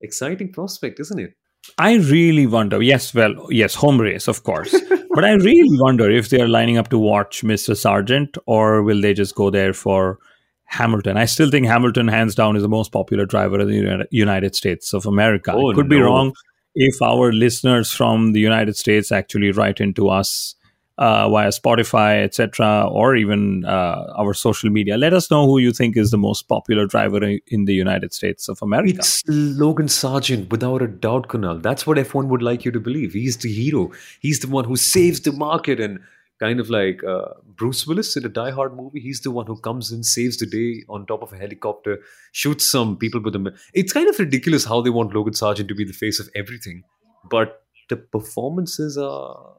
Exciting 0.00 0.52
prospect, 0.52 0.98
isn't 0.98 1.20
it? 1.20 1.34
I 1.76 1.96
really 1.96 2.46
wonder. 2.46 2.82
Yes, 2.82 3.14
well, 3.14 3.34
yes, 3.50 3.74
home 3.74 4.00
race, 4.00 4.28
of 4.28 4.42
course. 4.44 4.74
but 5.14 5.24
I 5.24 5.32
really 5.32 5.80
wonder 5.80 6.10
if 6.10 6.30
they 6.30 6.40
are 6.40 6.48
lining 6.48 6.78
up 6.78 6.88
to 6.90 6.98
watch 6.98 7.42
Mr. 7.42 7.74
Sargeant 7.74 8.38
or 8.46 8.82
will 8.82 9.00
they 9.00 9.14
just 9.14 9.34
go 9.34 9.50
there 9.50 9.72
for 9.72 10.18
Hamilton? 10.64 11.16
I 11.16 11.26
still 11.26 11.50
think 11.50 11.66
Hamilton, 11.66 12.08
hands 12.08 12.34
down, 12.34 12.56
is 12.56 12.62
the 12.62 12.68
most 12.68 12.92
popular 12.92 13.26
driver 13.26 13.60
in 13.60 13.68
the 13.68 14.06
United 14.10 14.54
States 14.54 14.92
of 14.92 15.06
America. 15.06 15.52
Oh, 15.52 15.70
I 15.70 15.74
could 15.74 15.88
no. 15.88 15.96
be 15.96 16.02
wrong 16.02 16.32
if 16.74 17.02
our 17.02 17.32
listeners 17.32 17.92
from 17.92 18.32
the 18.32 18.40
United 18.40 18.76
States 18.76 19.10
actually 19.10 19.50
write 19.50 19.80
into 19.80 20.08
us 20.08 20.54
uh, 20.98 21.28
via 21.28 21.48
Spotify, 21.48 22.22
etc., 22.24 22.88
or 22.90 23.14
even 23.14 23.64
uh, 23.64 24.12
our 24.16 24.34
social 24.34 24.68
media. 24.68 24.96
Let 24.96 25.14
us 25.14 25.30
know 25.30 25.46
who 25.46 25.58
you 25.58 25.72
think 25.72 25.96
is 25.96 26.10
the 26.10 26.18
most 26.18 26.48
popular 26.48 26.86
driver 26.86 27.24
in 27.46 27.64
the 27.64 27.74
United 27.74 28.12
States 28.12 28.48
of 28.48 28.60
America. 28.62 28.98
It's 28.98 29.22
Logan 29.26 29.86
Sargeant, 29.86 30.50
without 30.50 30.82
a 30.82 30.88
doubt, 30.88 31.28
Kunal. 31.28 31.62
That's 31.62 31.86
what 31.86 31.98
F1 31.98 32.26
would 32.28 32.42
like 32.42 32.64
you 32.64 32.72
to 32.72 32.80
believe. 32.80 33.12
He's 33.12 33.36
the 33.36 33.52
hero. 33.52 33.92
He's 34.20 34.40
the 34.40 34.48
one 34.48 34.64
who 34.64 34.76
saves 34.76 35.20
the 35.20 35.32
market 35.32 35.78
and 35.78 36.00
kind 36.40 36.60
of 36.60 36.70
like 36.70 37.02
uh, 37.04 37.34
Bruce 37.44 37.86
Willis 37.86 38.16
in 38.16 38.24
a 38.24 38.28
Die 38.28 38.50
Hard 38.50 38.76
movie. 38.76 39.00
He's 39.00 39.20
the 39.20 39.30
one 39.30 39.46
who 39.46 39.60
comes 39.60 39.92
in, 39.92 40.02
saves 40.02 40.36
the 40.38 40.46
day 40.46 40.84
on 40.88 41.06
top 41.06 41.22
of 41.22 41.32
a 41.32 41.36
helicopter, 41.36 41.98
shoots 42.32 42.64
some 42.64 42.96
people 42.96 43.20
with 43.20 43.36
a. 43.36 43.54
It's 43.72 43.92
kind 43.92 44.08
of 44.08 44.18
ridiculous 44.18 44.64
how 44.64 44.80
they 44.80 44.90
want 44.90 45.14
Logan 45.14 45.34
Sargeant 45.34 45.68
to 45.68 45.74
be 45.74 45.84
the 45.84 45.92
face 45.92 46.18
of 46.18 46.28
everything, 46.34 46.82
but 47.30 47.62
the 47.88 47.96
performances 47.96 48.98
are 48.98 49.58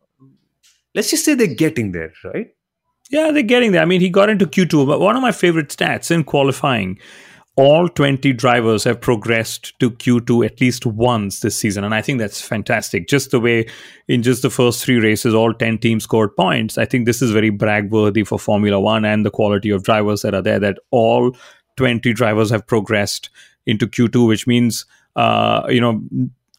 let's 0.95 1.10
just 1.10 1.25
say 1.25 1.34
they're 1.34 1.47
getting 1.47 1.91
there, 1.91 2.13
right? 2.23 2.47
Yeah, 3.10 3.32
they're 3.32 3.43
getting 3.43 3.71
there. 3.71 3.82
I 3.82 3.86
mean, 3.86 4.02
he 4.02 4.10
got 4.10 4.30
into 4.30 4.45
Q2, 4.45 4.88
but 4.88 4.99
one 4.99 5.15
of 5.15 5.21
my 5.21 5.32
favorite 5.32 5.69
stats 5.69 6.12
in 6.12 6.23
qualifying, 6.23 6.99
all 7.56 7.89
20 7.89 8.32
drivers 8.34 8.84
have 8.84 9.02
progressed 9.02 9.78
to 9.80 9.89
Q2 9.89 10.45
at 10.45 10.62
least 10.62 10.86
once 10.86 11.39
this 11.39 11.58
season. 11.58 11.84
And 11.84 11.93
I 11.93 12.02
think 12.02 12.19
that's 12.19 12.41
fantastic. 12.41 13.08
Just 13.08 13.32
the 13.32 13.39
way 13.39 13.67
in 14.08 14.21
just 14.21 14.43
the 14.43 14.49
first 14.49 14.86
three 14.86 14.99
races, 14.99 15.34
all 15.34 15.54
10 15.54 15.80
teams 15.80 16.04
scored 16.04 16.36
points. 16.36 16.78
I 16.78 16.86
think 16.86 17.06
this 17.06 17.21
is 17.21 17.32
very 17.32 17.49
brag 17.49 17.91
worthy 17.91 18.23
for 18.23 18.39
Formula 18.39 18.80
One 18.80 19.04
and 19.04 19.25
the 19.25 19.32
quality 19.32 19.71
of 19.71 19.84
drivers 19.84 20.21
that 20.21 20.36
are 20.36 20.41
there, 20.41 20.60
that 20.60 20.78
all 20.91 21.36
20 21.78 22.13
drivers 22.13 22.49
have 22.52 22.67
progressed 22.67 23.30
into 23.65 23.88
Q2, 23.88 24.28
which 24.28 24.47
means, 24.47 24.86
uh, 25.15 25.63
you 25.67 25.82
know, 25.82 26.02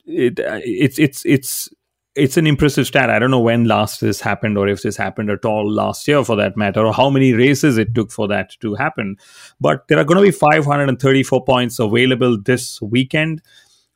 it, 0.05 0.39
it's, 0.39 0.99
it's, 0.99 1.25
it's, 1.25 1.69
it's 2.21 2.37
an 2.37 2.47
impressive 2.47 2.87
stat. 2.87 3.09
I 3.09 3.19
don't 3.19 3.31
know 3.31 3.41
when 3.41 3.65
last 3.65 4.01
this 4.01 4.21
happened 4.21 4.59
or 4.59 4.69
if 4.69 4.83
this 4.83 4.97
happened 4.97 5.31
at 5.31 5.45
all 5.45 5.71
last 5.71 6.07
year 6.07 6.23
for 6.23 6.37
that 6.37 6.57
matter, 6.57 6.85
or 6.85 6.93
how 6.93 7.09
many 7.09 7.33
races 7.33 7.79
it 7.79 7.95
took 7.95 8.13
for 8.13 8.29
that 8.29 8.55
to 8.61 8.75
happen. 8.75 9.17
But 9.59 9.89
there 9.89 9.99
are 9.99 10.05
going 10.05 10.19
to 10.19 10.23
be 10.23 10.31
534 10.31 11.45
points 11.45 11.79
available 11.79 12.39
this 12.41 12.81
weekend. 12.83 13.41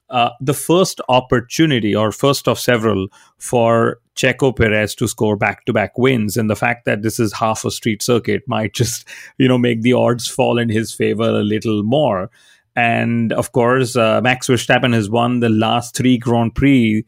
Uh, 0.08 0.30
the 0.40 0.54
first 0.54 1.00
opportunity, 1.08 1.94
or 1.94 2.12
first 2.12 2.48
of 2.48 2.58
several, 2.58 3.08
for 3.38 4.00
Checo 4.16 4.56
Perez 4.56 4.94
to 4.96 5.08
score 5.08 5.37
back-to-back 5.37 5.98
wins, 5.98 6.37
and 6.37 6.48
the 6.48 6.56
fact 6.56 6.84
that 6.87 7.02
this 7.02 7.20
is 7.20 7.32
half 7.32 7.64
a 7.64 7.70
street 7.70 8.02
circuit 8.02 8.42
might 8.46 8.72
just, 8.72 9.06
you 9.38 9.48
know, 9.48 9.58
make 9.58 9.82
the 9.82 9.92
odds 9.92 10.28
fall 10.28 10.58
in 10.58 10.70
his 10.70 10.94
favor 10.94 11.28
a 11.28 11.42
little 11.42 11.82
more. 11.82 12.30
And 12.76 13.32
of 13.32 13.52
course, 13.52 13.96
uh, 13.96 14.20
Max 14.20 14.48
Verstappen 14.48 14.94
has 14.94 15.08
won 15.08 15.40
the 15.40 15.48
last 15.48 15.94
three 15.94 16.18
Grand 16.18 16.54
Prix 16.54 17.04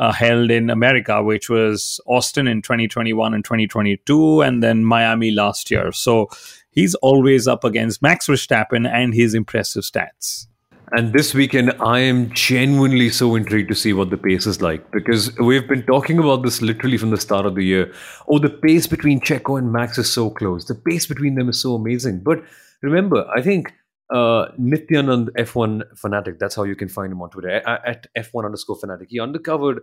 uh, 0.00 0.12
held 0.12 0.50
in 0.50 0.70
America, 0.70 1.22
which 1.22 1.50
was 1.50 2.00
Austin 2.06 2.48
in 2.48 2.62
2021 2.62 3.34
and 3.34 3.44
2022, 3.44 4.40
and 4.40 4.62
then 4.62 4.82
Miami 4.82 5.30
last 5.30 5.70
year. 5.70 5.92
So 5.92 6.30
he's 6.70 6.94
always 6.96 7.46
up 7.46 7.64
against 7.64 8.00
Max 8.00 8.26
Verstappen 8.26 8.88
and 8.88 9.14
his 9.14 9.34
impressive 9.34 9.84
stats. 9.84 10.46
And 10.92 11.12
this 11.12 11.34
weekend, 11.34 11.72
I 11.80 12.00
am 12.00 12.32
genuinely 12.32 13.10
so 13.10 13.36
intrigued 13.36 13.68
to 13.68 13.76
see 13.76 13.92
what 13.92 14.10
the 14.10 14.16
pace 14.16 14.46
is 14.46 14.60
like 14.60 14.90
because 14.90 15.36
we've 15.38 15.68
been 15.68 15.84
talking 15.84 16.18
about 16.18 16.42
this 16.42 16.62
literally 16.62 16.96
from 16.96 17.10
the 17.10 17.20
start 17.20 17.46
of 17.46 17.54
the 17.54 17.62
year. 17.62 17.92
Oh, 18.26 18.40
the 18.40 18.50
pace 18.50 18.88
between 18.88 19.20
Checo 19.20 19.56
and 19.56 19.70
Max 19.70 19.98
is 19.98 20.10
so 20.10 20.30
close. 20.30 20.64
The 20.64 20.74
pace 20.74 21.06
between 21.06 21.36
them 21.36 21.48
is 21.48 21.60
so 21.60 21.74
amazing. 21.74 22.20
But 22.20 22.42
remember, 22.82 23.24
I 23.36 23.42
think 23.42 23.72
uh, 24.12 24.46
Nityanand 24.58 25.28
F1 25.38 25.82
Fanatic, 25.96 26.38
that's 26.38 26.54
how 26.54 26.64
you 26.64 26.76
can 26.76 26.88
find 26.88 27.12
him 27.12 27.22
on 27.22 27.30
Twitter, 27.30 27.50
at 27.50 28.06
F1 28.16 28.44
underscore 28.44 28.76
Fanatic. 28.76 29.08
He 29.10 29.18
uncovered 29.18 29.80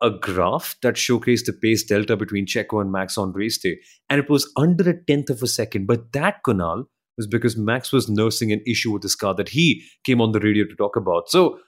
a 0.00 0.10
graph 0.10 0.76
that 0.82 0.94
showcased 0.94 1.46
the 1.46 1.52
pace 1.52 1.84
delta 1.84 2.16
between 2.16 2.46
Checo 2.46 2.80
and 2.80 2.92
Max 2.92 3.16
on 3.16 3.32
race 3.32 3.58
day. 3.58 3.78
And 4.10 4.20
it 4.20 4.28
was 4.28 4.50
under 4.56 4.90
a 4.90 5.04
tenth 5.04 5.30
of 5.30 5.42
a 5.42 5.46
second. 5.46 5.86
But 5.86 6.12
that, 6.12 6.42
Kunal, 6.46 6.84
was 7.16 7.26
because 7.26 7.56
Max 7.56 7.92
was 7.92 8.08
nursing 8.08 8.52
an 8.52 8.60
issue 8.66 8.92
with 8.92 9.02
his 9.02 9.14
car 9.14 9.34
that 9.34 9.50
he 9.50 9.84
came 10.04 10.20
on 10.20 10.32
the 10.32 10.40
radio 10.40 10.64
to 10.64 10.74
talk 10.74 10.96
about. 10.96 11.30
So, 11.30 11.58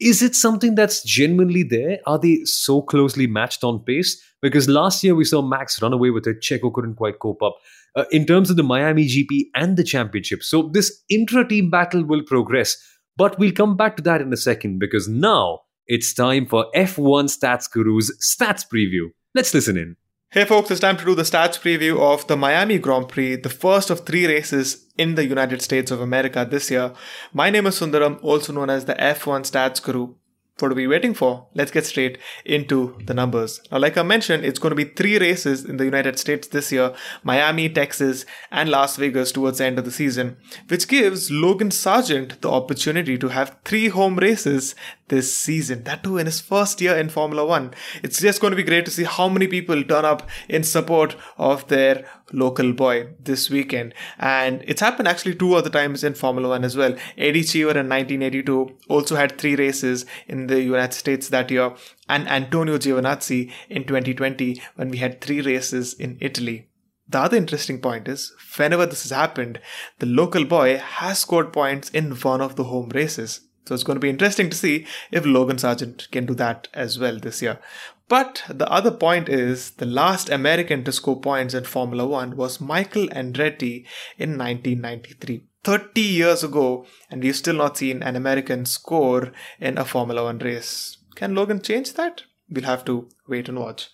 is 0.00 0.22
it 0.22 0.34
something 0.34 0.74
that's 0.74 1.02
genuinely 1.02 1.62
there? 1.62 1.98
Are 2.06 2.18
they 2.18 2.44
so 2.44 2.80
closely 2.82 3.26
matched 3.26 3.62
on 3.62 3.80
pace? 3.80 4.20
Because 4.40 4.68
last 4.68 5.04
year 5.04 5.14
we 5.14 5.24
saw 5.24 5.42
Max 5.42 5.80
run 5.82 5.92
away 5.92 6.10
with 6.10 6.26
it. 6.26 6.40
Checo 6.40 6.72
couldn't 6.72 6.94
quite 6.96 7.18
cope 7.18 7.42
up. 7.42 7.56
Uh, 7.96 8.04
in 8.12 8.24
terms 8.24 8.50
of 8.50 8.56
the 8.56 8.62
Miami 8.62 9.06
GP 9.06 9.46
and 9.54 9.76
the 9.76 9.82
championship. 9.82 10.44
So, 10.44 10.70
this 10.72 11.02
intra 11.08 11.46
team 11.46 11.70
battle 11.70 12.04
will 12.04 12.22
progress. 12.22 12.76
But 13.16 13.36
we'll 13.38 13.52
come 13.52 13.76
back 13.76 13.96
to 13.96 14.02
that 14.04 14.20
in 14.20 14.32
a 14.32 14.36
second 14.36 14.78
because 14.78 15.08
now 15.08 15.62
it's 15.88 16.14
time 16.14 16.46
for 16.46 16.66
F1 16.74 17.36
Stats 17.36 17.68
Guru's 17.68 18.16
stats 18.22 18.64
preview. 18.72 19.08
Let's 19.34 19.52
listen 19.52 19.76
in. 19.76 19.96
Hey 20.32 20.44
folks, 20.44 20.70
it's 20.70 20.78
time 20.78 20.96
to 20.96 21.04
do 21.04 21.16
the 21.16 21.24
stats 21.24 21.58
preview 21.58 21.98
of 21.98 22.24
the 22.28 22.36
Miami 22.36 22.78
Grand 22.78 23.08
Prix, 23.08 23.34
the 23.34 23.48
first 23.48 23.90
of 23.90 24.06
three 24.06 24.28
races 24.28 24.86
in 24.96 25.16
the 25.16 25.26
United 25.26 25.60
States 25.60 25.90
of 25.90 26.00
America 26.00 26.46
this 26.48 26.70
year. 26.70 26.92
My 27.32 27.50
name 27.50 27.66
is 27.66 27.80
Sundaram, 27.80 28.22
also 28.22 28.52
known 28.52 28.70
as 28.70 28.84
the 28.84 28.94
F1 28.94 29.40
Stats 29.40 29.82
Guru. 29.82 30.14
What 30.60 30.70
are 30.70 30.76
we 30.76 30.86
waiting 30.86 31.14
for? 31.14 31.48
Let's 31.54 31.72
get 31.72 31.84
straight 31.84 32.18
into 32.44 32.96
the 33.06 33.14
numbers. 33.14 33.60
Now, 33.72 33.78
like 33.78 33.98
I 33.98 34.04
mentioned, 34.04 34.44
it's 34.44 34.60
going 34.60 34.70
to 34.70 34.76
be 34.76 34.84
three 34.84 35.18
races 35.18 35.64
in 35.64 35.78
the 35.78 35.84
United 35.84 36.16
States 36.16 36.46
this 36.46 36.70
year 36.70 36.94
Miami, 37.24 37.68
Texas, 37.68 38.24
and 38.52 38.68
Las 38.68 38.98
Vegas 38.98 39.32
towards 39.32 39.58
the 39.58 39.64
end 39.64 39.80
of 39.80 39.84
the 39.84 39.90
season, 39.90 40.36
which 40.68 40.86
gives 40.86 41.32
Logan 41.32 41.70
Sargeant 41.70 42.40
the 42.40 42.52
opportunity 42.52 43.18
to 43.18 43.28
have 43.28 43.56
three 43.64 43.88
home 43.88 44.16
races 44.16 44.76
this 45.10 45.34
season. 45.36 45.84
That 45.84 46.02
too 46.02 46.16
in 46.16 46.26
his 46.26 46.40
first 46.40 46.80
year 46.80 46.96
in 46.96 47.10
Formula 47.10 47.44
One. 47.44 47.74
It's 48.02 48.20
just 48.20 48.40
going 48.40 48.52
to 48.52 48.56
be 48.56 48.62
great 48.62 48.86
to 48.86 48.90
see 48.90 49.04
how 49.04 49.28
many 49.28 49.46
people 49.46 49.84
turn 49.84 50.06
up 50.06 50.28
in 50.48 50.64
support 50.64 51.14
of 51.36 51.68
their 51.68 52.06
local 52.32 52.72
boy 52.72 53.08
this 53.20 53.50
weekend. 53.50 53.92
And 54.18 54.64
it's 54.66 54.80
happened 54.80 55.08
actually 55.08 55.34
two 55.34 55.54
other 55.54 55.70
times 55.70 56.02
in 56.02 56.14
Formula 56.14 56.48
One 56.48 56.64
as 56.64 56.76
well. 56.76 56.96
Eddie 57.18 57.44
Cheever 57.44 57.72
in 57.72 57.88
1982 57.88 58.78
also 58.88 59.16
had 59.16 59.36
three 59.36 59.56
races 59.56 60.06
in 60.26 60.46
the 60.46 60.62
United 60.62 60.94
States 60.94 61.28
that 61.28 61.50
year, 61.50 61.74
and 62.08 62.28
Antonio 62.28 62.78
Giovinazzi 62.78 63.52
in 63.68 63.84
2020 63.84 64.60
when 64.76 64.90
we 64.90 64.98
had 64.98 65.20
three 65.20 65.40
races 65.42 65.92
in 65.94 66.16
Italy. 66.20 66.68
The 67.08 67.18
other 67.18 67.36
interesting 67.36 67.80
point 67.80 68.06
is, 68.06 68.32
whenever 68.56 68.86
this 68.86 69.02
has 69.02 69.10
happened, 69.10 69.60
the 69.98 70.06
local 70.06 70.44
boy 70.44 70.78
has 70.78 71.18
scored 71.18 71.52
points 71.52 71.90
in 71.90 72.12
one 72.12 72.40
of 72.40 72.54
the 72.54 72.64
home 72.64 72.90
races. 72.90 73.40
So 73.70 73.74
it's 73.74 73.84
going 73.84 73.94
to 73.94 74.00
be 74.00 74.10
interesting 74.10 74.50
to 74.50 74.56
see 74.56 74.84
if 75.12 75.24
Logan 75.24 75.58
Sargeant 75.58 76.10
can 76.10 76.26
do 76.26 76.34
that 76.34 76.66
as 76.74 76.98
well 76.98 77.20
this 77.20 77.40
year. 77.40 77.60
But 78.08 78.42
the 78.48 78.68
other 78.68 78.90
point 78.90 79.28
is 79.28 79.70
the 79.70 79.86
last 79.86 80.28
American 80.28 80.82
to 80.82 80.90
score 80.90 81.20
points 81.20 81.54
in 81.54 81.62
Formula 81.62 82.04
One 82.04 82.36
was 82.36 82.60
Michael 82.60 83.06
Andretti 83.10 83.84
in 84.18 84.36
1993. 84.36 85.44
30 85.62 86.00
years 86.00 86.42
ago, 86.42 86.84
and 87.12 87.22
we've 87.22 87.36
still 87.36 87.54
not 87.54 87.76
seen 87.76 88.02
an 88.02 88.16
American 88.16 88.66
score 88.66 89.30
in 89.60 89.78
a 89.78 89.84
Formula 89.84 90.24
One 90.24 90.38
race. 90.38 90.96
Can 91.14 91.36
Logan 91.36 91.62
change 91.62 91.92
that? 91.92 92.24
We'll 92.50 92.64
have 92.64 92.84
to 92.86 93.08
wait 93.28 93.48
and 93.48 93.60
watch. 93.60 93.88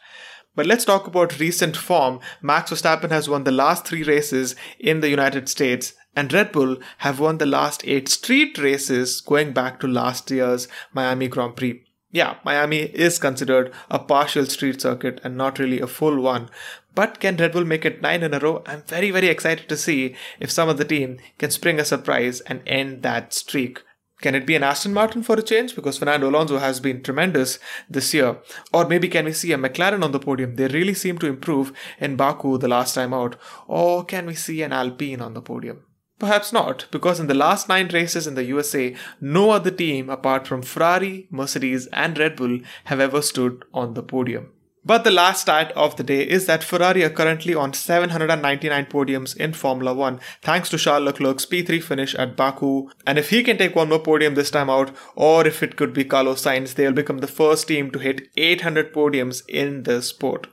But 0.55 0.65
let's 0.65 0.87
talk 0.87 1.07
about 1.07 1.39
recent 1.39 1.77
form. 1.77 2.21
Max 2.41 2.71
Verstappen 2.71 3.11
has 3.11 3.29
won 3.29 3.45
the 3.45 3.53
last 3.53 3.85
three 3.87 4.05
races 4.05 4.57
in 4.81 5.01
the 5.01 5.11
United 5.11 5.51
States, 5.51 5.93
and 6.17 6.33
Red 6.33 6.51
Bull 6.51 6.79
have 6.99 7.21
won 7.21 7.39
the 7.39 7.47
last 7.47 7.87
eight 7.87 8.09
street 8.09 8.59
races 8.59 9.21
going 9.21 9.53
back 9.53 9.79
to 9.81 9.87
last 9.87 10.31
year's 10.31 10.67
Miami 10.93 11.29
Grand 11.29 11.55
Prix 11.55 11.87
yeah, 12.17 12.37
Miami 12.45 12.79
is 12.79 13.19
considered 13.19 13.73
a 13.91 13.99
partial 13.99 14.47
street 14.47 14.81
circuit 14.81 15.21
and 15.23 15.37
not 15.37 15.59
really 15.59 15.81
a 15.81 15.87
full 15.87 16.19
one. 16.21 16.49
But 16.95 17.21
can 17.21 17.37
Red 17.37 17.53
Bull 17.53 17.67
make 17.67 17.85
it 17.85 18.01
nine 18.01 18.23
in 18.23 18.33
a 18.33 18.39
row? 18.39 18.63
I'm 18.65 18.83
very, 18.85 19.11
very 19.11 19.29
excited 19.29 19.69
to 19.69 19.77
see 19.77 20.15
if 20.41 20.51
some 20.51 20.71
of 20.71 20.79
the 20.79 20.85
team 20.87 21.19
can 21.37 21.51
spring 21.51 21.79
a 21.79 21.85
surprise 21.85 22.41
and 22.43 22.63
end 22.67 23.03
that 23.03 23.35
streak. 23.35 23.83
Can 24.23 24.35
it 24.35 24.47
be 24.47 24.55
an 24.55 24.63
Aston 24.63 24.95
Martin 24.95 25.23
for 25.23 25.37
a 25.37 25.43
change? 25.43 25.75
Because 25.75 25.99
Fernando 25.99 26.31
Alonso 26.31 26.57
has 26.57 26.81
been 26.81 27.03
tremendous 27.03 27.59
this 27.91 28.15
year. 28.15 28.39
Or 28.73 28.89
maybe 28.89 29.09
can 29.09 29.27
we 29.27 29.35
see 29.35 29.53
a 29.53 29.59
McLaren 29.59 30.03
on 30.03 30.13
the 30.13 30.19
podium? 30.19 30.57
They 30.57 30.69
really 30.69 30.95
seem 30.95 31.19
to 31.19 31.27
improve 31.27 31.71
in 32.01 32.17
Baku 32.17 32.57
the 32.57 32.69
last 32.69 32.95
time 32.95 33.13
out. 33.13 33.37
Or 33.67 34.07
can 34.07 34.25
we 34.25 34.35
see 34.35 34.63
an 34.63 34.73
Alpine 34.73 35.21
on 35.21 35.35
the 35.35 35.43
podium? 35.43 35.86
Perhaps 36.19 36.51
not, 36.51 36.87
because 36.91 37.21
in 37.21 37.27
the 37.27 37.35
last 37.35 37.69
nine 37.69 37.89
races 37.89 38.27
in 38.27 38.37
the 38.37 38.45
USA, 38.45 38.95
no 39.21 39.51
other 39.51 39.71
team 39.71 40.09
apart 40.09 40.47
from 40.47 40.63
Ferrari, 40.63 41.27
Mercedes, 41.31 41.89
and 41.89 42.19
Red 42.19 42.37
Bull 42.37 42.61
have 42.85 43.01
ever 43.01 43.21
stood 43.21 43.65
on 43.75 43.93
the 43.93 44.03
podium. 44.03 44.49
But 44.83 45.03
the 45.03 45.11
last 45.11 45.43
stat 45.43 45.73
of 45.73 45.97
the 45.97 46.05
day 46.05 46.23
is 46.23 46.47
that 46.47 46.63
Ferrari 46.63 47.03
are 47.03 47.11
currently 47.11 47.57
on 47.57 47.73
799 47.73 48.87
podiums 48.87 49.37
in 49.37 49.53
Formula 49.53 49.93
1 49.93 50.21
thanks 50.43 50.69
to 50.69 50.79
Charles 50.79 51.05
Leclerc's 51.05 51.45
P3 51.45 51.83
finish 51.83 52.15
at 52.15 52.37
Baku. 52.37 52.89
And 53.05 53.19
if 53.19 53.31
he 53.31 53.43
can 53.43 53.59
take 53.59 53.75
one 53.75 53.89
more 53.89 53.99
podium 53.99 54.37
this 54.37 54.53
time 54.53 54.71
out, 54.71 54.95
or 55.17 55.45
if 55.45 55.61
it 55.61 55.75
could 55.77 55.93
be 55.93 56.05
Carlos 56.05 56.45
Sainz, 56.45 56.75
they'll 56.75 56.93
become 56.93 57.19
the 57.19 57.27
first 57.27 57.67
team 57.67 57.91
to 57.91 57.99
hit 57.99 58.29
800 58.37 58.95
podiums 58.95 59.43
in 59.49 59.83
the 59.83 60.01
sport. 60.03 60.47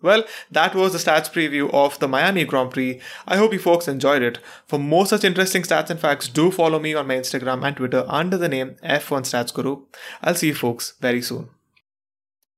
Well, 0.00 0.22
that 0.52 0.76
was 0.76 0.92
the 0.92 0.98
stats 0.98 1.28
preview 1.28 1.72
of 1.74 1.98
the 1.98 2.06
Miami 2.06 2.44
Grand 2.44 2.70
Prix. 2.70 3.00
I 3.26 3.36
hope 3.36 3.52
you 3.52 3.58
folks 3.58 3.88
enjoyed 3.88 4.22
it. 4.22 4.38
For 4.64 4.78
more 4.78 5.06
such 5.06 5.24
interesting 5.24 5.62
stats 5.62 5.90
and 5.90 5.98
facts, 5.98 6.28
do 6.28 6.52
follow 6.52 6.78
me 6.78 6.94
on 6.94 7.08
my 7.08 7.16
Instagram 7.16 7.66
and 7.66 7.76
Twitter 7.76 8.04
under 8.06 8.38
the 8.38 8.48
name 8.48 8.76
F1 8.84 9.22
Stats 9.22 9.52
Guru. 9.52 9.82
I'll 10.22 10.36
see 10.36 10.48
you 10.48 10.54
folks 10.54 10.94
very 11.00 11.20
soon. 11.20 11.48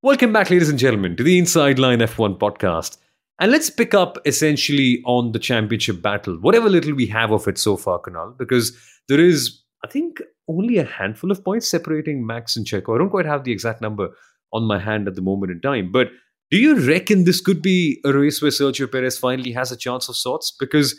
Welcome 0.03 0.35
back, 0.35 0.50
ladies 0.50 0.68
and 0.68 0.79
gentlemen, 0.79 1.16
to 1.16 1.22
the 1.22 1.38
Inside 1.38 1.79
Line 1.79 2.00
F1 2.00 2.38
podcast. 2.38 2.98
And 3.38 3.50
let's 3.50 3.70
pick 3.70 3.94
up 3.94 4.18
essentially 4.26 5.03
on 5.07 5.33
the 5.33 5.38
championship 5.38 6.03
battle, 6.03 6.37
whatever 6.42 6.68
little 6.68 6.94
we 6.94 7.07
have 7.07 7.33
of 7.33 7.48
it 7.48 7.57
so 7.57 7.79
far, 7.79 8.03
Kunal, 8.03 8.37
because 8.37 8.76
there 9.09 9.20
is, 9.20 9.62
I 9.83 9.88
think, 9.88 10.20
only 10.46 10.76
a 10.76 10.85
handful 10.85 11.31
of 11.31 11.42
points 11.42 11.70
separating 11.70 12.26
Max 12.26 12.55
and 12.55 12.66
Checo. 12.66 12.94
I 12.94 12.98
don't 12.98 13.09
quite 13.09 13.24
have 13.24 13.44
the 13.44 13.53
exact 13.53 13.81
number 13.81 14.11
on 14.53 14.64
my 14.64 14.79
hand 14.79 15.09
at 15.09 15.14
the 15.14 15.22
moment 15.22 15.53
in 15.53 15.61
time, 15.62 15.90
but 15.90 16.09
do 16.50 16.58
you 16.58 16.86
reckon 16.86 17.24
this 17.24 17.40
could 17.40 17.62
be 17.62 18.00
a 18.04 18.12
race 18.12 18.42
where 18.42 18.50
Sergio 18.50 18.90
Perez 18.90 19.18
finally 19.18 19.52
has 19.52 19.70
a 19.70 19.76
chance 19.76 20.08
of 20.08 20.16
sorts? 20.16 20.50
Because 20.58 20.96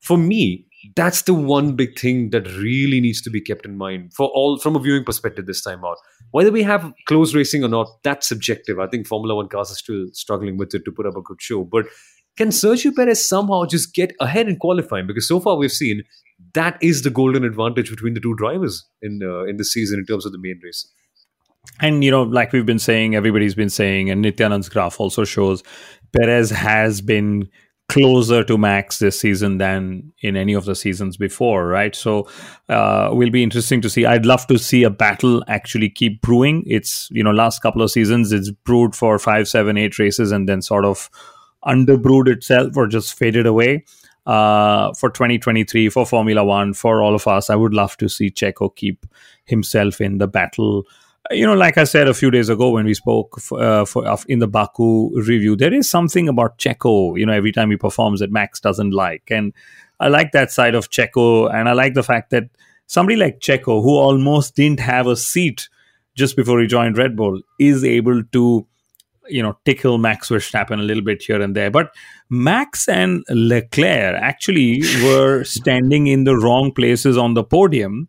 for 0.00 0.18
me, 0.18 0.66
that's 0.96 1.22
the 1.22 1.34
one 1.34 1.74
big 1.76 1.98
thing 1.98 2.30
that 2.30 2.46
really 2.56 3.00
needs 3.00 3.20
to 3.22 3.30
be 3.30 3.40
kept 3.40 3.64
in 3.64 3.76
mind 3.76 4.12
for 4.14 4.28
all 4.28 4.58
from 4.58 4.76
a 4.76 4.80
viewing 4.80 5.04
perspective 5.04 5.46
this 5.46 5.62
time 5.62 5.84
out. 5.84 5.96
Whether 6.30 6.52
we 6.52 6.62
have 6.62 6.92
close 7.06 7.34
racing 7.34 7.64
or 7.64 7.68
not, 7.68 7.88
that's 8.02 8.28
subjective. 8.28 8.78
I 8.78 8.86
think 8.86 9.06
Formula 9.06 9.34
One 9.34 9.48
cars 9.48 9.70
are 9.70 9.76
still 9.76 10.06
struggling 10.12 10.56
with 10.56 10.74
it 10.74 10.84
to 10.84 10.92
put 10.92 11.06
up 11.06 11.16
a 11.16 11.22
good 11.22 11.40
show. 11.40 11.64
But 11.64 11.86
can 12.36 12.48
Sergio 12.48 12.94
Perez 12.94 13.28
somehow 13.28 13.64
just 13.64 13.94
get 13.94 14.14
ahead 14.20 14.48
in 14.48 14.56
qualifying? 14.56 15.06
Because 15.06 15.26
so 15.26 15.40
far 15.40 15.56
we've 15.56 15.72
seen 15.72 16.02
that 16.54 16.78
is 16.80 17.02
the 17.02 17.10
golden 17.10 17.44
advantage 17.44 17.90
between 17.90 18.14
the 18.14 18.20
two 18.20 18.34
drivers 18.34 18.84
in 19.02 19.20
uh, 19.22 19.44
in 19.44 19.56
the 19.56 19.64
season 19.64 19.98
in 19.98 20.06
terms 20.06 20.24
of 20.24 20.32
the 20.32 20.38
main 20.38 20.60
race 20.62 20.88
and 21.80 22.02
you 22.02 22.10
know, 22.10 22.22
like 22.22 22.52
we've 22.52 22.66
been 22.66 22.78
saying, 22.78 23.14
everybody's 23.14 23.54
been 23.54 23.70
saying, 23.70 24.10
and 24.10 24.22
Nityanand's 24.22 24.68
graph 24.68 25.00
also 25.00 25.24
shows 25.24 25.62
Perez 26.12 26.50
has 26.50 27.00
been 27.00 27.48
closer 27.88 28.44
to 28.44 28.58
Max 28.58 28.98
this 28.98 29.18
season 29.18 29.58
than 29.58 30.12
in 30.20 30.36
any 30.36 30.52
of 30.52 30.66
the 30.66 30.74
seasons 30.74 31.16
before, 31.16 31.66
right? 31.66 31.96
So, 31.96 32.28
uh, 32.68 33.10
will 33.12 33.30
be 33.30 33.42
interesting 33.42 33.80
to 33.80 33.90
see. 33.90 34.04
I'd 34.04 34.26
love 34.26 34.46
to 34.48 34.58
see 34.58 34.82
a 34.82 34.90
battle 34.90 35.42
actually 35.48 35.88
keep 35.88 36.20
brewing. 36.20 36.64
It's 36.66 37.08
you 37.10 37.22
know, 37.22 37.30
last 37.30 37.60
couple 37.60 37.82
of 37.82 37.90
seasons, 37.90 38.32
it's 38.32 38.50
brewed 38.50 38.94
for 38.94 39.18
five, 39.18 39.48
seven, 39.48 39.78
eight 39.78 39.98
races, 39.98 40.32
and 40.32 40.48
then 40.48 40.60
sort 40.60 40.84
of 40.84 41.08
underbrewed 41.64 42.28
itself 42.28 42.76
or 42.76 42.86
just 42.86 43.14
faded 43.14 43.46
away. 43.46 43.84
Uh, 44.26 44.92
for 44.92 45.08
2023, 45.08 45.88
for 45.88 46.04
Formula 46.04 46.44
One, 46.44 46.74
for 46.74 47.02
all 47.02 47.14
of 47.14 47.26
us, 47.26 47.48
I 47.48 47.56
would 47.56 47.72
love 47.72 47.96
to 47.96 48.10
see 48.10 48.30
Checo 48.30 48.74
keep 48.76 49.06
himself 49.46 50.02
in 50.02 50.18
the 50.18 50.28
battle 50.28 50.84
you 51.30 51.46
know, 51.46 51.54
like 51.54 51.76
I 51.76 51.84
said 51.84 52.08
a 52.08 52.14
few 52.14 52.30
days 52.30 52.48
ago 52.48 52.70
when 52.70 52.86
we 52.86 52.94
spoke 52.94 53.40
for, 53.40 53.62
uh, 53.62 53.84
for 53.84 54.04
in 54.28 54.38
the 54.38 54.48
Baku 54.48 55.10
review, 55.14 55.56
there 55.56 55.74
is 55.74 55.88
something 55.88 56.28
about 56.28 56.58
Checo. 56.58 57.18
You 57.18 57.26
know, 57.26 57.32
every 57.32 57.52
time 57.52 57.70
he 57.70 57.76
performs 57.76 58.20
that 58.20 58.32
Max 58.32 58.60
doesn't 58.60 58.92
like, 58.92 59.24
and 59.30 59.52
I 60.00 60.08
like 60.08 60.32
that 60.32 60.50
side 60.50 60.74
of 60.74 60.90
Checo, 60.90 61.52
and 61.52 61.68
I 61.68 61.72
like 61.72 61.94
the 61.94 62.02
fact 62.02 62.30
that 62.30 62.44
somebody 62.86 63.16
like 63.16 63.40
Checo, 63.40 63.82
who 63.82 63.96
almost 63.96 64.56
didn't 64.56 64.80
have 64.80 65.06
a 65.06 65.16
seat 65.16 65.68
just 66.14 66.36
before 66.36 66.60
he 66.60 66.66
joined 66.66 66.96
Red 66.96 67.16
Bull, 67.16 67.40
is 67.58 67.84
able 67.84 68.22
to 68.32 68.66
you 69.28 69.42
know, 69.42 69.58
tickle 69.64 69.98
Max 69.98 70.30
Verstappen 70.30 70.78
a 70.78 70.82
little 70.82 71.02
bit 71.02 71.22
here 71.22 71.40
and 71.40 71.54
there. 71.54 71.70
But 71.70 71.94
Max 72.30 72.88
and 72.88 73.24
Leclerc 73.28 74.16
actually 74.16 74.80
were 75.02 75.44
standing 75.44 76.06
in 76.06 76.24
the 76.24 76.36
wrong 76.36 76.72
places 76.72 77.16
on 77.16 77.34
the 77.34 77.44
podium 77.44 78.08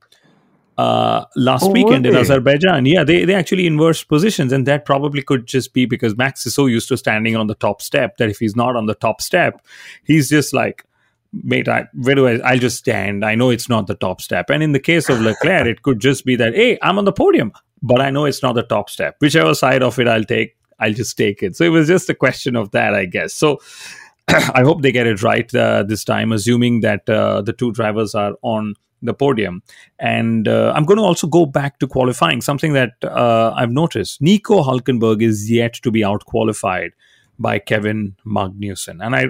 uh, 0.79 1.25
last 1.35 1.63
Oh, 1.65 1.71
weekend 1.71 2.05
in? 2.05 2.15
Azerbaijan. 2.15 2.85
Yeah, 2.85 3.03
they, 3.03 3.25
they 3.25 3.33
actually 3.35 3.67
inverse 3.67 4.01
positions, 4.03 4.53
and 4.53 4.65
that 4.65 4.85
probably 4.85 5.21
could 5.21 5.45
just 5.45 5.73
be 5.73 5.85
because 5.85 6.15
Max 6.15 6.45
is 6.45 6.55
so 6.55 6.67
used 6.67 6.87
to 6.87 6.95
standing 6.95 7.35
on 7.35 7.47
the 7.47 7.55
top 7.55 7.81
step 7.81 8.15
that 8.17 8.29
if 8.29 8.39
he's 8.39 8.55
not 8.55 8.77
on 8.77 8.85
the 8.85 8.95
top 8.95 9.21
step, 9.21 9.61
he's 10.05 10.29
just 10.29 10.53
like, 10.53 10.85
mate, 11.33 11.67
I, 11.67 11.87
where 11.93 12.15
do 12.15 12.27
I? 12.27 12.37
I'll 12.49 12.59
just 12.59 12.77
stand. 12.77 13.25
I 13.25 13.35
know 13.35 13.49
it's 13.49 13.67
not 13.67 13.87
the 13.87 13.95
top 13.95 14.21
step. 14.21 14.49
And 14.49 14.63
in 14.63 14.71
the 14.71 14.79
case 14.79 15.09
of 15.09 15.19
Leclerc, 15.19 15.67
it 15.67 15.81
could 15.81 15.99
just 15.99 16.23
be 16.23 16.37
that, 16.37 16.55
hey, 16.55 16.77
I'm 16.81 16.97
on 16.97 17.03
the 17.03 17.11
podium, 17.11 17.51
but 17.83 17.99
I 17.99 18.09
know 18.09 18.23
it's 18.23 18.41
not 18.41 18.55
the 18.55 18.63
top 18.63 18.89
step. 18.89 19.17
Whichever 19.19 19.53
side 19.55 19.83
of 19.83 19.99
it 19.99 20.07
I'll 20.07 20.23
take, 20.23 20.55
I'll 20.79 20.93
just 20.93 21.17
take 21.17 21.43
it. 21.43 21.57
So 21.57 21.65
it 21.65 21.69
was 21.69 21.87
just 21.87 22.09
a 22.09 22.15
question 22.15 22.55
of 22.55 22.71
that, 22.71 22.93
I 22.95 23.03
guess. 23.03 23.33
So 23.33 23.59
I 24.29 24.61
hope 24.61 24.81
they 24.81 24.93
get 24.93 25.07
it 25.07 25.23
right 25.23 25.53
uh, 25.53 25.83
this 25.83 26.05
time, 26.05 26.31
assuming 26.31 26.79
that 26.81 27.09
uh, 27.09 27.41
the 27.41 27.51
two 27.51 27.73
drivers 27.73 28.15
are 28.15 28.35
on 28.43 28.75
the 29.01 29.13
podium. 29.13 29.63
And 29.99 30.47
uh, 30.47 30.73
I'm 30.75 30.85
going 30.85 30.97
to 30.97 31.03
also 31.03 31.27
go 31.27 31.45
back 31.45 31.79
to 31.79 31.87
qualifying, 31.87 32.41
something 32.41 32.73
that 32.73 32.93
uh, 33.03 33.53
I've 33.55 33.71
noticed. 33.71 34.21
Nico 34.21 34.63
Hulkenberg 34.63 35.21
is 35.21 35.49
yet 35.49 35.73
to 35.75 35.91
be 35.91 36.03
out 36.03 36.25
qualified 36.25 36.91
by 37.37 37.59
Kevin 37.59 38.15
Magnussen. 38.25 39.03
And 39.03 39.15
I, 39.15 39.27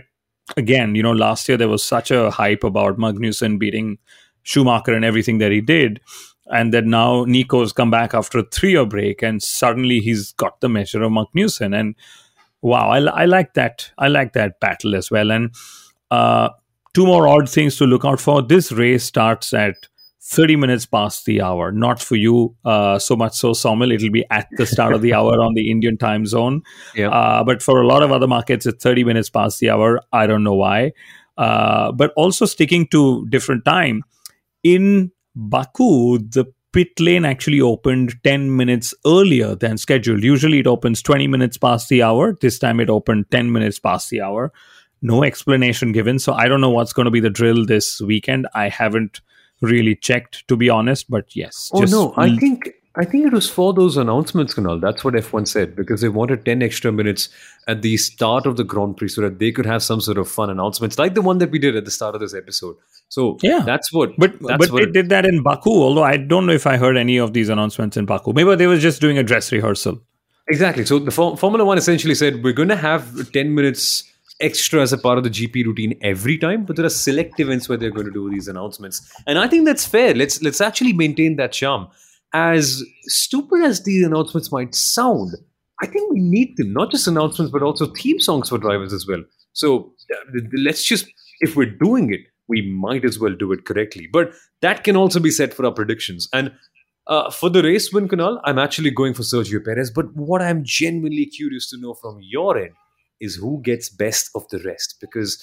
again, 0.57 0.95
you 0.95 1.03
know, 1.03 1.11
last 1.11 1.47
year 1.47 1.57
there 1.57 1.69
was 1.69 1.83
such 1.83 2.11
a 2.11 2.31
hype 2.31 2.63
about 2.63 2.97
Magnussen 2.97 3.59
beating 3.59 3.99
Schumacher 4.43 4.93
and 4.93 5.05
everything 5.05 5.37
that 5.39 5.51
he 5.51 5.61
did. 5.61 6.01
And 6.51 6.73
that 6.73 6.85
now 6.85 7.25
Nico's 7.25 7.71
come 7.71 7.91
back 7.91 8.15
after 8.15 8.39
a 8.39 8.43
three 8.43 8.71
year 8.71 8.85
break 8.85 9.21
and 9.21 9.41
suddenly 9.43 9.99
he's 9.99 10.31
got 10.33 10.61
the 10.61 10.69
measure 10.69 11.03
of 11.03 11.11
Magnussen. 11.11 11.79
And 11.79 11.95
wow, 12.61 12.89
I, 12.89 12.99
I 13.01 13.25
like 13.25 13.53
that. 13.53 13.91
I 13.99 14.07
like 14.07 14.33
that 14.33 14.59
battle 14.59 14.95
as 14.95 15.11
well. 15.11 15.29
And 15.29 15.53
uh, 16.09 16.49
two 16.99 17.05
more 17.05 17.29
odd 17.29 17.49
things 17.49 17.77
to 17.77 17.85
look 17.85 18.03
out 18.03 18.19
for. 18.19 18.41
This 18.41 18.73
race 18.73 19.05
starts 19.05 19.53
at 19.53 19.87
30 20.21 20.57
minutes 20.57 20.85
past 20.85 21.23
the 21.23 21.41
hour. 21.41 21.71
Not 21.71 22.01
for 22.01 22.17
you 22.17 22.53
uh, 22.65 22.99
so 22.99 23.15
much 23.15 23.35
so, 23.35 23.51
Soumil. 23.51 23.93
It'll 23.93 24.11
be 24.11 24.25
at 24.29 24.49
the 24.57 24.65
start 24.65 24.93
of 24.93 25.01
the 25.01 25.13
hour 25.13 25.41
on 25.41 25.53
the 25.53 25.71
Indian 25.71 25.97
time 25.97 26.25
zone. 26.25 26.61
Yeah. 26.93 27.07
Uh, 27.09 27.45
but 27.45 27.63
for 27.63 27.81
a 27.81 27.87
lot 27.87 28.03
of 28.03 28.11
other 28.11 28.27
markets, 28.27 28.65
it's 28.65 28.83
30 28.83 29.05
minutes 29.05 29.29
past 29.29 29.61
the 29.61 29.69
hour. 29.69 30.01
I 30.11 30.27
don't 30.27 30.43
know 30.43 30.55
why. 30.55 30.91
Uh, 31.37 31.93
but 31.93 32.11
also 32.17 32.45
sticking 32.45 32.85
to 32.87 33.25
different 33.29 33.63
time. 33.63 34.03
In 34.63 35.13
Baku, 35.35 36.17
the 36.17 36.51
pit 36.73 36.99
lane 36.99 37.23
actually 37.23 37.61
opened 37.61 38.13
10 38.25 38.57
minutes 38.57 38.93
earlier 39.07 39.55
than 39.55 39.77
scheduled. 39.77 40.21
Usually 40.21 40.59
it 40.59 40.67
opens 40.67 41.01
20 41.01 41.27
minutes 41.27 41.57
past 41.57 41.87
the 41.87 42.03
hour. 42.03 42.35
This 42.41 42.59
time 42.59 42.81
it 42.81 42.89
opened 42.89 43.31
10 43.31 43.53
minutes 43.53 43.79
past 43.79 44.09
the 44.09 44.19
hour. 44.19 44.51
No 45.01 45.23
explanation 45.23 45.91
given. 45.91 46.19
So 46.19 46.33
I 46.33 46.47
don't 46.47 46.61
know 46.61 46.69
what's 46.69 46.93
going 46.93 47.05
to 47.05 47.11
be 47.11 47.19
the 47.19 47.29
drill 47.29 47.65
this 47.65 48.01
weekend. 48.01 48.47
I 48.53 48.69
haven't 48.69 49.21
really 49.61 49.95
checked, 49.95 50.47
to 50.49 50.57
be 50.57 50.69
honest. 50.69 51.09
But 51.09 51.35
yes. 51.35 51.69
Oh 51.73 51.81
no, 51.81 52.13
I 52.17 52.27
l- 52.29 52.37
think 52.37 52.69
I 52.95 53.05
think 53.05 53.25
it 53.27 53.31
was 53.31 53.49
for 53.49 53.73
those 53.73 53.95
announcements, 53.97 54.55
Kunal. 54.55 54.81
That's 54.81 55.03
what 55.05 55.13
F1 55.13 55.47
said 55.47 55.75
because 55.75 56.01
they 56.01 56.09
wanted 56.09 56.43
ten 56.43 56.61
extra 56.61 56.91
minutes 56.91 57.29
at 57.67 57.81
the 57.81 57.95
start 57.97 58.45
of 58.45 58.57
the 58.57 58.63
Grand 58.63 58.97
Prix 58.97 59.09
so 59.09 59.21
that 59.21 59.39
they 59.39 59.51
could 59.51 59.65
have 59.65 59.83
some 59.83 60.01
sort 60.01 60.17
of 60.17 60.29
fun 60.29 60.49
announcements, 60.49 60.97
like 60.99 61.13
the 61.13 61.21
one 61.21 61.37
that 61.37 61.51
we 61.51 61.59
did 61.59 61.75
at 61.77 61.85
the 61.85 61.91
start 61.91 62.15
of 62.15 62.19
this 62.21 62.33
episode. 62.33 62.75
So 63.07 63.37
Yeah. 63.41 63.59
that's 63.65 63.93
what. 63.93 64.11
But 64.17 64.33
that's 64.41 64.57
but 64.67 64.71
what 64.71 64.85
they 64.85 64.91
did 64.91 65.09
that 65.09 65.25
in 65.25 65.43
Baku, 65.43 65.69
although 65.71 66.03
I 66.03 66.17
don't 66.17 66.45
know 66.45 66.53
if 66.53 66.67
I 66.67 66.75
heard 66.77 66.97
any 66.97 67.17
of 67.17 67.33
these 67.33 67.47
announcements 67.47 67.95
in 67.95 68.05
Baku. 68.05 68.33
Maybe 68.33 68.53
they 68.55 68.67
were 68.67 68.77
just 68.77 68.99
doing 68.99 69.17
a 69.17 69.23
dress 69.23 69.51
rehearsal. 69.51 70.01
Exactly. 70.49 70.83
So 70.83 70.99
the 70.99 71.11
Formula 71.11 71.63
One 71.63 71.77
essentially 71.77 72.15
said 72.15 72.43
we're 72.43 72.53
going 72.53 72.69
to 72.69 72.75
have 72.75 73.31
10 73.31 73.53
minutes 73.53 74.03
extra 74.39 74.81
as 74.81 74.93
a 74.93 74.97
part 74.97 75.17
of 75.17 75.23
the 75.23 75.29
GP 75.29 75.65
routine 75.65 75.97
every 76.01 76.37
time, 76.37 76.65
but 76.65 76.75
there 76.75 76.85
are 76.85 76.89
select 76.89 77.39
events 77.39 77.67
where 77.67 77.77
they're 77.77 77.91
going 77.91 78.05
to 78.05 78.11
do 78.11 78.29
these 78.29 78.47
announcements, 78.47 79.11
and 79.27 79.37
I 79.37 79.47
think 79.47 79.65
that's 79.65 79.85
fair. 79.85 80.13
Let's 80.13 80.41
let's 80.41 80.61
actually 80.61 80.93
maintain 80.93 81.35
that 81.37 81.51
charm. 81.51 81.87
As 82.33 82.83
stupid 83.03 83.63
as 83.63 83.83
these 83.83 84.05
announcements 84.05 84.51
might 84.51 84.75
sound, 84.75 85.35
I 85.81 85.87
think 85.87 86.11
we 86.11 86.19
need 86.19 86.57
them. 86.57 86.73
Not 86.73 86.91
just 86.91 87.07
announcements, 87.07 87.51
but 87.51 87.63
also 87.63 87.87
theme 87.87 88.19
songs 88.19 88.49
for 88.49 88.57
drivers 88.57 88.93
as 88.93 89.07
well. 89.07 89.23
So 89.53 89.93
uh, 90.13 90.39
let's 90.53 90.83
just, 90.83 91.07
if 91.39 91.55
we're 91.55 91.71
doing 91.71 92.13
it, 92.13 92.21
we 92.47 92.61
might 92.69 93.03
as 93.03 93.19
well 93.19 93.33
do 93.33 93.51
it 93.51 93.65
correctly. 93.65 94.07
But 94.11 94.33
that 94.61 94.83
can 94.83 94.95
also 94.95 95.19
be 95.19 95.31
said 95.31 95.53
for 95.53 95.65
our 95.65 95.71
predictions. 95.71 96.27
And 96.31 96.51
uh, 97.07 97.31
for 97.31 97.49
the 97.49 97.63
race 97.63 97.91
win, 97.91 98.07
Kunal, 98.07 98.39
I'm 98.43 98.59
actually 98.59 98.91
going 98.91 99.15
for 99.15 99.23
Sergio 99.23 99.63
Perez. 99.63 99.89
But 99.89 100.13
what 100.15 100.41
I'm 100.41 100.63
genuinely 100.63 101.25
curious 101.25 101.69
to 101.71 101.77
know 101.79 101.95
from 101.95 102.19
your 102.21 102.57
end 102.57 102.73
is 103.19 103.35
who 103.35 103.61
gets 103.63 103.89
best 103.89 104.29
of 104.35 104.47
the 104.49 104.59
rest 104.59 104.95
because 105.01 105.37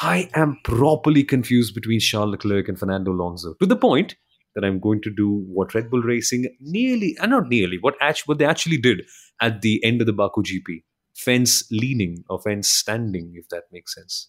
I 0.00 0.30
am 0.34 0.58
properly 0.64 1.24
confused 1.24 1.74
between 1.74 2.00
Charles 2.00 2.30
Leclerc 2.30 2.68
and 2.68 2.78
Fernando 2.78 3.12
Alonso 3.12 3.54
to 3.54 3.66
the 3.66 3.76
point 3.76 4.16
that 4.54 4.64
I'm 4.64 4.80
going 4.80 5.00
to 5.02 5.10
do 5.10 5.44
what 5.46 5.74
Red 5.74 5.90
Bull 5.90 6.02
Racing 6.02 6.46
nearly, 6.60 7.16
and 7.20 7.30
not 7.30 7.48
nearly, 7.48 7.78
what 7.80 7.94
actually 8.00 8.32
what 8.32 8.38
they 8.38 8.44
actually 8.44 8.78
did 8.78 9.02
at 9.40 9.62
the 9.62 9.82
end 9.84 10.00
of 10.00 10.06
the 10.06 10.12
Baku 10.12 10.42
GP, 10.42 10.82
fence 11.14 11.70
leaning 11.70 12.24
or 12.28 12.40
fence 12.40 12.68
standing, 12.68 13.32
if 13.36 13.48
that 13.50 13.64
makes 13.70 13.94
sense. 13.94 14.28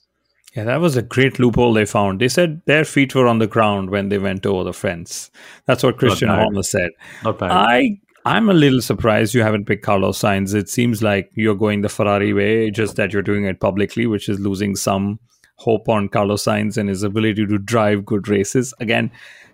Yeah, 0.55 0.65
that 0.65 0.81
was 0.81 0.97
a 0.97 1.01
great 1.01 1.39
loophole 1.39 1.73
they 1.73 1.85
found. 1.85 2.19
They 2.19 2.27
said 2.27 2.61
their 2.65 2.83
feet 2.83 3.15
were 3.15 3.25
on 3.25 3.39
the 3.39 3.47
ground 3.47 3.89
when 3.89 4.09
they 4.09 4.17
went 4.17 4.45
over 4.45 4.65
the 4.65 4.73
fence. 4.73 5.31
That's 5.65 5.81
what 5.81 5.97
Christian. 5.97 6.27
Horner 6.27 6.63
said. 6.63 6.89
Not 7.23 7.39
bad. 7.39 7.51
I 7.51 8.01
I'm 8.25 8.49
a 8.49 8.53
little 8.53 8.81
surprised 8.81 9.33
you 9.33 9.41
haven't 9.41 9.65
picked 9.65 9.83
Carlos 9.83 10.19
Sainz. 10.19 10.53
It 10.53 10.69
seems 10.69 11.01
like 11.01 11.31
you're 11.33 11.55
going 11.55 11.81
the 11.81 11.89
Ferrari 11.89 12.33
way, 12.33 12.69
just 12.69 12.95
that 12.97 13.13
you're 13.13 13.23
doing 13.23 13.45
it 13.45 13.59
publicly, 13.59 14.05
which 14.05 14.29
is 14.29 14.39
losing 14.39 14.75
some 14.75 15.19
hope 15.55 15.89
on 15.89 16.07
Carlos 16.07 16.43
Sainz 16.43 16.77
and 16.77 16.87
his 16.87 17.01
ability 17.03 17.47
to 17.47 17.57
drive 17.57 18.05
good 18.05 18.27
races. 18.27 18.73
Again, 18.79 19.11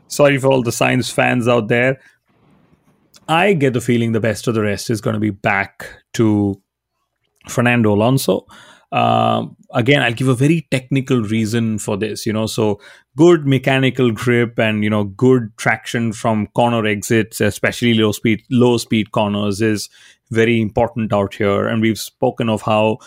sorry 0.08 0.38
for 0.38 0.48
all 0.48 0.64
the 0.64 0.72
Sainz 0.72 1.12
fans 1.12 1.48
out 1.48 1.70
there. 1.70 2.00
I 3.30 3.54
get 3.54 3.74
the 3.74 3.82
feeling 3.82 4.12
the 4.12 4.20
best 4.20 4.48
of 4.48 4.54
the 4.54 4.62
rest 4.62 4.90
is 4.90 5.02
going 5.02 5.14
to 5.14 5.20
be 5.20 5.30
back 5.30 5.90
to 6.14 6.62
Fernando 7.48 7.94
Alonso. 7.94 8.46
Um, 8.92 9.58
again, 9.74 10.02
I'll 10.02 10.14
give 10.14 10.30
a 10.30 10.36
very 10.36 10.68
technical 10.72 11.22
reason 11.22 11.78
for 11.78 11.98
this. 11.98 12.26
You 12.26 12.34
know, 12.34 12.46
so 12.46 12.80
good 13.16 13.46
mechanical 13.46 14.12
grip 14.12 14.58
and 14.60 14.84
you 14.84 14.90
know 14.90 15.06
good 15.06 15.56
traction 15.58 16.14
from 16.14 16.48
corner 16.48 16.86
exits, 16.86 17.42
especially 17.42 17.94
low 17.94 18.12
speed 18.12 18.44
low 18.50 18.78
speed 18.78 19.12
corners, 19.12 19.62
is 19.62 19.90
very 20.32 20.62
important 20.62 21.14
out 21.14 21.34
here. 21.34 21.68
And 21.68 21.82
we've 21.82 22.00
spoken 22.00 22.50
of 22.50 22.62
how 22.62 23.00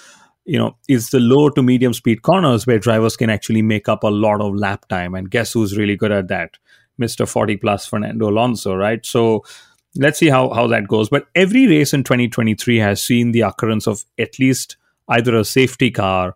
you 0.45 0.59
know 0.59 0.77
it's 0.89 1.11
the 1.11 1.21
low 1.21 1.49
to 1.51 1.63
medium 1.63 1.95
speed 1.95 2.23
corners 2.23 2.67
where 2.67 2.79
drivers 2.79 3.17
can 3.17 3.31
actually 3.31 3.63
make 3.63 3.89
up 3.89 4.05
a 4.05 4.09
lot 4.09 4.41
of 4.43 4.55
lap 4.55 4.87
time. 4.89 5.15
And 5.15 5.31
guess 5.31 5.53
who's 5.53 5.79
really 5.79 5.97
good 5.97 6.13
at 6.13 6.29
that? 6.29 6.59
Mister 6.99 7.25
Forty 7.25 7.57
plus 7.57 7.87
Fernando 7.87 8.29
Alonso, 8.29 8.75
right? 8.75 9.05
So 9.07 9.45
let's 9.97 10.19
see 10.19 10.29
how, 10.29 10.51
how 10.51 10.67
that 10.69 10.89
goes. 10.89 11.09
But 11.09 11.27
every 11.35 11.67
race 11.67 11.93
in 11.93 12.05
2023 12.05 12.79
has 12.79 13.03
seen 13.03 13.33
the 13.33 13.41
occurrence 13.41 13.87
of 13.87 14.05
at 14.19 14.39
least 14.39 14.77
either 15.11 15.37
a 15.37 15.45
safety 15.45 15.91
car 15.91 16.35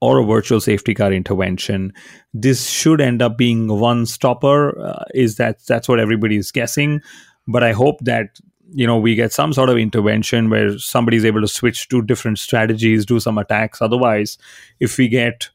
or 0.00 0.18
a 0.18 0.24
virtual 0.24 0.60
safety 0.60 0.92
car 0.94 1.12
intervention. 1.12 1.92
This 2.34 2.68
should 2.68 3.00
end 3.00 3.22
up 3.22 3.38
being 3.38 3.68
one 3.68 4.04
stopper. 4.06 4.78
Uh, 4.78 5.04
is 5.14 5.36
that 5.36 5.64
that's 5.66 5.88
what 5.88 6.00
everybody 6.00 6.36
is 6.36 6.52
guessing? 6.52 7.00
But 7.46 7.62
I 7.62 7.72
hope 7.72 8.00
that 8.00 8.38
you 8.70 8.86
know 8.86 8.98
we 8.98 9.14
get 9.14 9.32
some 9.32 9.52
sort 9.52 9.70
of 9.70 9.78
intervention 9.78 10.50
where 10.50 10.78
somebody 10.78 11.16
is 11.16 11.24
able 11.24 11.40
to 11.40 11.48
switch 11.48 11.88
to 11.88 12.02
different 12.02 12.38
strategies, 12.38 13.06
do 13.06 13.20
some 13.20 13.38
attacks. 13.38 13.80
Otherwise, 13.80 14.36
if 14.80 14.98
we 14.98 15.08
get 15.08 15.48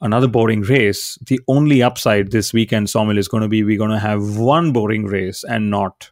another 0.00 0.28
boring 0.28 0.62
race, 0.62 1.18
the 1.26 1.40
only 1.48 1.82
upside 1.82 2.32
this 2.32 2.52
weekend, 2.52 2.88
Soumil, 2.88 3.18
is 3.18 3.28
going 3.28 3.42
to 3.42 3.48
be 3.48 3.62
we're 3.62 3.78
going 3.78 3.90
to 3.90 3.98
have 3.98 4.36
one 4.36 4.72
boring 4.72 5.06
race 5.06 5.44
and 5.44 5.70
not 5.70 6.10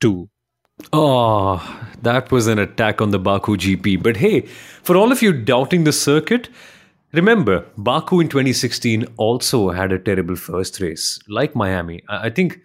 two. 0.00 0.28
Oh, 0.92 1.88
that 2.02 2.30
was 2.32 2.46
an 2.46 2.58
attack 2.58 3.00
on 3.00 3.10
the 3.10 3.18
Baku 3.18 3.56
GP. 3.56 4.02
But 4.02 4.16
hey, 4.16 4.42
for 4.82 4.96
all 4.96 5.12
of 5.12 5.22
you 5.22 5.32
doubting 5.32 5.84
the 5.84 5.92
circuit, 5.92 6.48
remember, 7.12 7.64
Baku 7.78 8.20
in 8.20 8.28
2016 8.28 9.04
also 9.16 9.70
had 9.70 9.92
a 9.92 9.98
terrible 9.98 10.36
first 10.36 10.80
race, 10.80 11.18
like 11.28 11.54
Miami. 11.54 12.02
I 12.08 12.30
think 12.30 12.58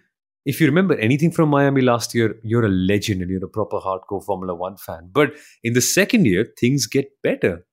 if 0.44 0.60
you 0.60 0.66
remember 0.66 0.96
anything 0.96 1.30
from 1.30 1.50
Miami 1.50 1.82
last 1.82 2.14
year, 2.14 2.36
you're 2.42 2.64
a 2.64 2.68
legend 2.68 3.22
and 3.22 3.30
you're 3.30 3.44
a 3.44 3.48
proper 3.48 3.78
hardcore 3.78 4.24
Formula 4.24 4.54
One 4.54 4.76
fan. 4.76 5.10
But 5.12 5.32
in 5.62 5.74
the 5.74 5.80
second 5.80 6.26
year, 6.26 6.46
things 6.58 6.86
get 6.86 7.10
better, 7.22 7.64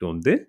don't 0.00 0.24
they? 0.24 0.40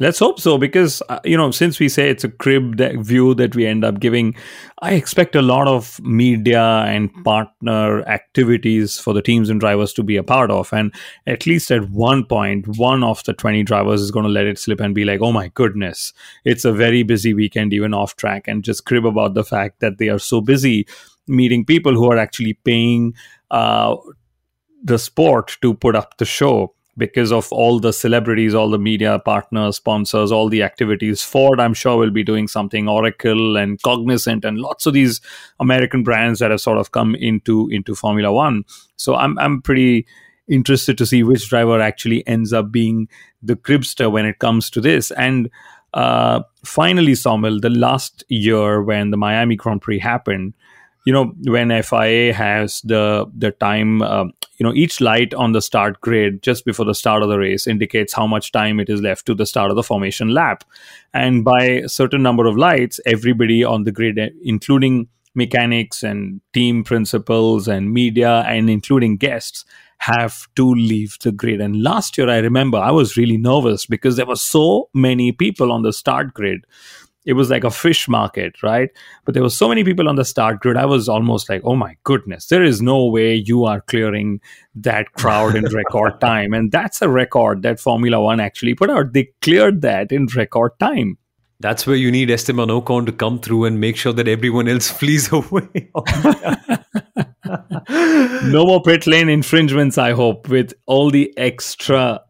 Let's 0.00 0.18
hope 0.18 0.40
so, 0.40 0.58
because 0.58 1.02
uh, 1.08 1.20
you 1.24 1.36
know, 1.36 1.52
since 1.52 1.78
we 1.78 1.88
say 1.88 2.10
it's 2.10 2.24
a 2.24 2.28
crib 2.28 2.78
that 2.78 2.96
view 2.96 3.32
that 3.36 3.54
we 3.54 3.64
end 3.64 3.84
up 3.84 4.00
giving, 4.00 4.34
I 4.82 4.94
expect 4.94 5.36
a 5.36 5.42
lot 5.42 5.68
of 5.68 6.00
media 6.02 6.60
and 6.60 7.12
partner 7.22 8.02
activities 8.08 8.98
for 8.98 9.14
the 9.14 9.22
teams 9.22 9.50
and 9.50 9.60
drivers 9.60 9.92
to 9.92 10.02
be 10.02 10.16
a 10.16 10.24
part 10.24 10.50
of. 10.50 10.72
And 10.72 10.92
at 11.28 11.46
least 11.46 11.70
at 11.70 11.88
one 11.90 12.24
point, 12.24 12.66
one 12.76 13.04
of 13.04 13.22
the 13.22 13.34
twenty 13.34 13.62
drivers 13.62 14.00
is 14.00 14.10
going 14.10 14.24
to 14.24 14.32
let 14.32 14.46
it 14.46 14.58
slip 14.58 14.80
and 14.80 14.96
be 14.96 15.04
like, 15.04 15.20
"Oh 15.22 15.30
my 15.30 15.52
goodness, 15.54 16.12
it's 16.44 16.64
a 16.64 16.72
very 16.72 17.04
busy 17.04 17.32
weekend, 17.32 17.72
even 17.72 17.94
off 17.94 18.16
track," 18.16 18.48
and 18.48 18.64
just 18.64 18.86
crib 18.86 19.06
about 19.06 19.34
the 19.34 19.44
fact 19.44 19.78
that 19.78 19.98
they 19.98 20.08
are 20.08 20.18
so 20.18 20.40
busy 20.40 20.88
meeting 21.28 21.64
people 21.64 21.94
who 21.94 22.10
are 22.10 22.18
actually 22.18 22.54
paying 22.64 23.14
uh, 23.52 23.94
the 24.82 24.98
sport 24.98 25.56
to 25.62 25.72
put 25.72 25.94
up 25.94 26.16
the 26.18 26.24
show 26.24 26.74
because 26.96 27.32
of 27.32 27.52
all 27.52 27.80
the 27.80 27.92
celebrities, 27.92 28.54
all 28.54 28.70
the 28.70 28.78
media 28.78 29.18
partners, 29.18 29.76
sponsors, 29.76 30.30
all 30.30 30.48
the 30.48 30.62
activities. 30.62 31.22
Ford, 31.22 31.60
I'm 31.60 31.74
sure, 31.74 31.96
will 31.96 32.10
be 32.10 32.22
doing 32.24 32.48
something. 32.48 32.88
Oracle 32.88 33.56
and 33.56 33.80
Cognizant 33.82 34.44
and 34.44 34.58
lots 34.58 34.86
of 34.86 34.94
these 34.94 35.20
American 35.60 36.02
brands 36.02 36.38
that 36.40 36.50
have 36.50 36.60
sort 36.60 36.78
of 36.78 36.92
come 36.92 37.14
into 37.14 37.68
into 37.70 37.94
Formula 37.94 38.32
One. 38.32 38.64
So 38.96 39.16
I'm 39.16 39.38
I'm 39.38 39.60
pretty 39.62 40.06
interested 40.48 40.98
to 40.98 41.06
see 41.06 41.22
which 41.22 41.48
driver 41.48 41.80
actually 41.80 42.26
ends 42.26 42.52
up 42.52 42.70
being 42.70 43.08
the 43.42 43.56
cribster 43.56 44.10
when 44.10 44.26
it 44.26 44.38
comes 44.38 44.70
to 44.70 44.80
this. 44.80 45.10
And 45.12 45.50
uh, 45.94 46.42
finally, 46.64 47.12
Soumil, 47.12 47.60
the 47.60 47.70
last 47.70 48.24
year 48.28 48.82
when 48.82 49.10
the 49.10 49.16
Miami 49.16 49.56
Grand 49.56 49.80
Prix 49.80 49.98
happened, 49.98 50.54
you 51.04 51.12
know, 51.12 51.34
when 51.44 51.70
FIA 51.82 52.32
has 52.32 52.80
the 52.82 53.26
the 53.36 53.50
time, 53.50 54.02
uh, 54.02 54.24
you 54.56 54.64
know, 54.64 54.72
each 54.72 55.00
light 55.00 55.34
on 55.34 55.52
the 55.52 55.60
start 55.60 56.00
grid 56.00 56.42
just 56.42 56.64
before 56.64 56.86
the 56.86 56.94
start 56.94 57.22
of 57.22 57.28
the 57.28 57.38
race 57.38 57.66
indicates 57.66 58.14
how 58.14 58.26
much 58.26 58.52
time 58.52 58.80
it 58.80 58.88
is 58.88 59.02
left 59.02 59.26
to 59.26 59.34
the 59.34 59.46
start 59.46 59.70
of 59.70 59.76
the 59.76 59.82
formation 59.82 60.30
lap, 60.30 60.64
and 61.12 61.44
by 61.44 61.62
a 61.62 61.88
certain 61.88 62.22
number 62.22 62.46
of 62.46 62.56
lights, 62.56 63.00
everybody 63.04 63.62
on 63.62 63.84
the 63.84 63.92
grid, 63.92 64.18
including 64.42 65.08
mechanics 65.34 66.02
and 66.02 66.40
team 66.52 66.84
principals 66.84 67.66
and 67.66 67.92
media 67.92 68.44
and 68.46 68.70
including 68.70 69.16
guests 69.16 69.64
have 69.98 70.46
to 70.54 70.74
leave 70.74 71.16
the 71.22 71.32
grid. 71.32 71.60
And 71.60 71.82
last 71.82 72.18
year, 72.18 72.28
I 72.28 72.38
remember 72.38 72.78
I 72.78 72.90
was 72.90 73.16
really 73.16 73.36
nervous 73.36 73.86
because 73.86 74.16
there 74.16 74.26
were 74.26 74.36
so 74.36 74.88
many 74.94 75.32
people 75.32 75.72
on 75.72 75.82
the 75.82 75.92
start 75.92 76.34
grid. 76.34 76.66
It 77.24 77.34
was 77.34 77.50
like 77.50 77.64
a 77.64 77.70
fish 77.70 78.08
market, 78.08 78.62
right? 78.62 78.90
But 79.24 79.34
there 79.34 79.42
were 79.42 79.50
so 79.50 79.68
many 79.68 79.82
people 79.84 80.08
on 80.08 80.16
the 80.16 80.24
start 80.24 80.60
grid. 80.60 80.76
I 80.76 80.84
was 80.84 81.08
almost 81.08 81.48
like, 81.48 81.62
oh 81.64 81.76
my 81.76 81.96
goodness, 82.04 82.46
there 82.46 82.62
is 82.62 82.82
no 82.82 83.06
way 83.06 83.34
you 83.34 83.64
are 83.64 83.80
clearing 83.80 84.40
that 84.74 85.12
crowd 85.12 85.56
in 85.56 85.64
record 85.72 86.20
time. 86.20 86.52
And 86.52 86.70
that's 86.70 87.00
a 87.02 87.08
record 87.08 87.62
that 87.62 87.80
Formula 87.80 88.20
One 88.20 88.40
actually 88.40 88.74
put 88.74 88.90
out. 88.90 89.12
They 89.12 89.30
cleared 89.40 89.82
that 89.82 90.12
in 90.12 90.26
record 90.36 90.72
time. 90.78 91.18
That's 91.60 91.86
where 91.86 91.96
you 91.96 92.10
need 92.10 92.30
Esteban 92.30 92.68
Ocon 92.68 93.06
to 93.06 93.12
come 93.12 93.38
through 93.38 93.64
and 93.64 93.80
make 93.80 93.96
sure 93.96 94.12
that 94.12 94.28
everyone 94.28 94.68
else 94.68 94.90
flees 95.00 95.32
away. 95.32 95.70
no 97.88 98.66
more 98.66 98.82
pit 98.82 99.06
lane 99.06 99.28
infringements, 99.28 99.96
I 99.96 100.12
hope, 100.12 100.48
with 100.48 100.74
all 100.86 101.10
the 101.10 101.32
extra 101.38 102.20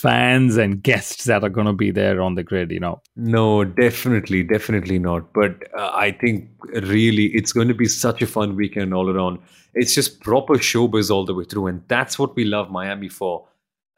fans 0.00 0.56
and 0.56 0.82
guests 0.82 1.24
that 1.24 1.42
are 1.42 1.48
going 1.48 1.66
to 1.66 1.72
be 1.72 1.90
there 1.90 2.20
on 2.20 2.34
the 2.34 2.42
grid, 2.42 2.70
you 2.70 2.80
know. 2.80 3.00
No, 3.16 3.64
definitely, 3.64 4.42
definitely 4.42 4.98
not. 4.98 5.32
But 5.32 5.56
uh, 5.76 5.90
I 5.92 6.12
think 6.12 6.48
really 6.82 7.26
it's 7.26 7.52
going 7.52 7.68
to 7.68 7.74
be 7.74 7.86
such 7.86 8.22
a 8.22 8.26
fun 8.26 8.54
weekend 8.54 8.94
all 8.94 9.10
around. 9.10 9.38
It's 9.74 9.94
just 9.94 10.20
proper 10.20 10.54
showbiz 10.54 11.10
all 11.10 11.24
the 11.24 11.34
way 11.34 11.44
through. 11.44 11.66
And 11.66 11.82
that's 11.88 12.18
what 12.18 12.36
we 12.36 12.44
love 12.44 12.70
Miami 12.70 13.08
for. 13.08 13.46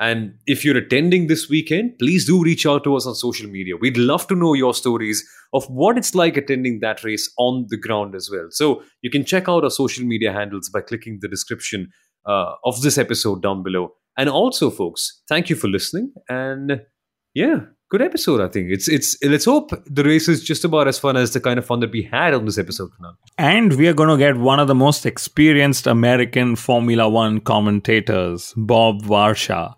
And 0.00 0.34
if 0.46 0.64
you're 0.64 0.78
attending 0.78 1.26
this 1.26 1.50
weekend, 1.50 1.98
please 1.98 2.24
do 2.26 2.42
reach 2.42 2.64
out 2.64 2.84
to 2.84 2.96
us 2.96 3.06
on 3.06 3.14
social 3.14 3.48
media. 3.50 3.76
We'd 3.76 3.98
love 3.98 4.26
to 4.28 4.34
know 4.34 4.54
your 4.54 4.72
stories 4.72 5.22
of 5.52 5.68
what 5.68 5.98
it's 5.98 6.14
like 6.14 6.38
attending 6.38 6.80
that 6.80 7.04
race 7.04 7.30
on 7.36 7.66
the 7.68 7.76
ground 7.76 8.14
as 8.14 8.30
well. 8.32 8.46
So 8.50 8.82
you 9.02 9.10
can 9.10 9.26
check 9.26 9.46
out 9.46 9.64
our 9.64 9.70
social 9.70 10.06
media 10.06 10.32
handles 10.32 10.70
by 10.70 10.80
clicking 10.80 11.18
the 11.20 11.28
description 11.28 11.90
uh, 12.26 12.54
of 12.64 12.80
this 12.82 12.98
episode 12.98 13.42
down 13.42 13.62
below. 13.62 13.92
And 14.16 14.28
also, 14.28 14.70
folks, 14.70 15.22
thank 15.28 15.48
you 15.50 15.56
for 15.56 15.68
listening. 15.68 16.12
And 16.28 16.82
yeah, 17.34 17.60
good 17.90 18.02
episode. 18.02 18.40
I 18.40 18.48
think 18.48 18.70
it's 18.70 18.88
it's. 18.88 19.16
Let's 19.22 19.44
hope 19.44 19.70
the 19.86 20.04
race 20.04 20.28
is 20.28 20.42
just 20.42 20.64
about 20.64 20.88
as 20.88 20.98
fun 20.98 21.16
as 21.16 21.32
the 21.32 21.40
kind 21.40 21.58
of 21.58 21.66
fun 21.66 21.80
that 21.80 21.92
we 21.92 22.02
had 22.02 22.34
on 22.34 22.44
this 22.44 22.58
episode. 22.58 22.90
And 23.38 23.74
we 23.74 23.88
are 23.88 23.94
going 23.94 24.08
to 24.08 24.16
get 24.16 24.36
one 24.36 24.60
of 24.60 24.68
the 24.68 24.74
most 24.74 25.06
experienced 25.06 25.86
American 25.86 26.56
Formula 26.56 27.08
One 27.08 27.40
commentators, 27.40 28.52
Bob 28.56 29.02
Varsha, 29.02 29.74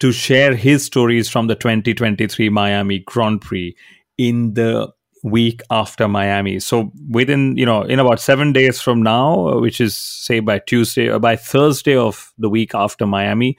to 0.00 0.12
share 0.12 0.54
his 0.54 0.84
stories 0.84 1.28
from 1.28 1.46
the 1.46 1.54
2023 1.54 2.48
Miami 2.48 3.00
Grand 3.00 3.40
Prix 3.40 3.76
in 4.16 4.54
the 4.54 4.90
week 5.22 5.62
after 5.70 6.08
Miami. 6.08 6.60
So 6.60 6.92
within, 7.10 7.56
you 7.56 7.66
know, 7.66 7.82
in 7.82 7.98
about 7.98 8.20
seven 8.20 8.52
days 8.52 8.80
from 8.80 9.02
now, 9.02 9.58
which 9.58 9.80
is 9.80 9.96
say 9.96 10.40
by 10.40 10.60
Tuesday 10.60 11.08
or 11.08 11.18
by 11.18 11.36
Thursday 11.36 11.96
of 11.96 12.32
the 12.38 12.48
week 12.48 12.74
after 12.74 13.06
Miami, 13.06 13.56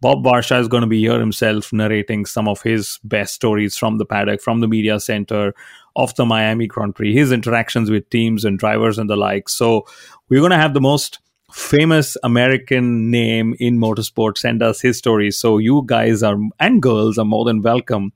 Bob 0.00 0.24
Varsha 0.24 0.60
is 0.60 0.66
going 0.66 0.80
to 0.80 0.88
be 0.88 1.00
here 1.00 1.20
himself 1.20 1.72
narrating 1.72 2.26
some 2.26 2.48
of 2.48 2.60
his 2.62 2.98
best 3.04 3.34
stories 3.34 3.76
from 3.76 3.98
the 3.98 4.04
paddock, 4.04 4.40
from 4.40 4.60
the 4.60 4.66
media 4.66 4.98
center 4.98 5.54
of 5.94 6.14
the 6.16 6.26
Miami 6.26 6.66
Grand 6.66 6.94
Prix, 6.94 7.14
his 7.14 7.30
interactions 7.30 7.90
with 7.90 8.10
teams 8.10 8.44
and 8.44 8.58
drivers 8.58 8.98
and 8.98 9.08
the 9.08 9.16
like. 9.16 9.48
So 9.48 9.86
we're 10.28 10.40
going 10.40 10.50
to 10.50 10.56
have 10.56 10.74
the 10.74 10.80
most 10.80 11.20
famous 11.52 12.16
American 12.24 13.10
name 13.10 13.54
in 13.60 13.78
motorsport 13.78 14.38
send 14.38 14.62
us 14.62 14.80
his 14.80 14.98
stories. 14.98 15.36
So 15.36 15.58
you 15.58 15.82
guys 15.86 16.22
are 16.22 16.38
and 16.58 16.82
girls 16.82 17.18
are 17.18 17.24
more 17.24 17.44
than 17.44 17.62
welcome 17.62 18.12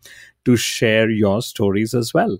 to 0.46 0.56
share 0.56 1.10
your 1.10 1.42
stories 1.42 1.94
as 1.94 2.14
well. 2.14 2.38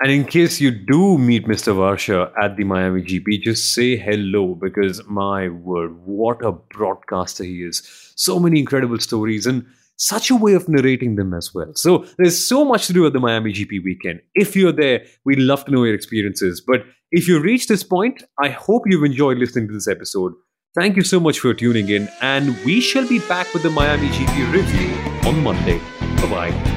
And 0.00 0.10
in 0.10 0.24
case 0.24 0.60
you 0.60 0.70
do 0.70 1.18
meet 1.18 1.46
Mr. 1.46 1.74
Varsha 1.74 2.32
at 2.42 2.56
the 2.56 2.64
Miami 2.64 3.02
GP, 3.02 3.40
just 3.42 3.72
say 3.74 3.96
hello 3.96 4.54
because 4.54 5.04
my 5.06 5.48
word, 5.48 5.96
what 6.04 6.44
a 6.44 6.52
broadcaster 6.52 7.44
he 7.44 7.62
is. 7.62 7.82
So 8.16 8.40
many 8.40 8.58
incredible 8.60 8.98
stories 8.98 9.46
and 9.46 9.64
such 9.96 10.30
a 10.30 10.36
way 10.36 10.54
of 10.54 10.68
narrating 10.68 11.16
them 11.16 11.32
as 11.32 11.54
well. 11.54 11.72
So 11.76 12.04
there's 12.18 12.44
so 12.44 12.64
much 12.64 12.86
to 12.88 12.92
do 12.92 13.06
at 13.06 13.12
the 13.12 13.20
Miami 13.20 13.52
GP 13.52 13.84
weekend. 13.84 14.20
If 14.34 14.56
you're 14.56 14.72
there, 14.72 15.04
we'd 15.24 15.38
love 15.38 15.64
to 15.66 15.70
know 15.70 15.84
your 15.84 15.94
experiences. 15.94 16.60
But 16.60 16.84
if 17.12 17.28
you 17.28 17.40
reach 17.40 17.68
this 17.68 17.84
point, 17.84 18.24
I 18.42 18.48
hope 18.48 18.82
you've 18.86 19.04
enjoyed 19.04 19.38
listening 19.38 19.68
to 19.68 19.74
this 19.74 19.88
episode. 19.88 20.32
Thank 20.74 20.96
you 20.96 21.02
so 21.02 21.20
much 21.20 21.38
for 21.38 21.54
tuning 21.54 21.88
in, 21.88 22.08
and 22.20 22.56
we 22.64 22.80
shall 22.80 23.08
be 23.08 23.20
back 23.20 23.54
with 23.54 23.62
the 23.62 23.70
Miami 23.70 24.08
GP 24.08 24.52
review 24.52 25.28
on 25.28 25.40
Monday. 25.40 25.78
Bye 26.16 26.50
bye. 26.50 26.73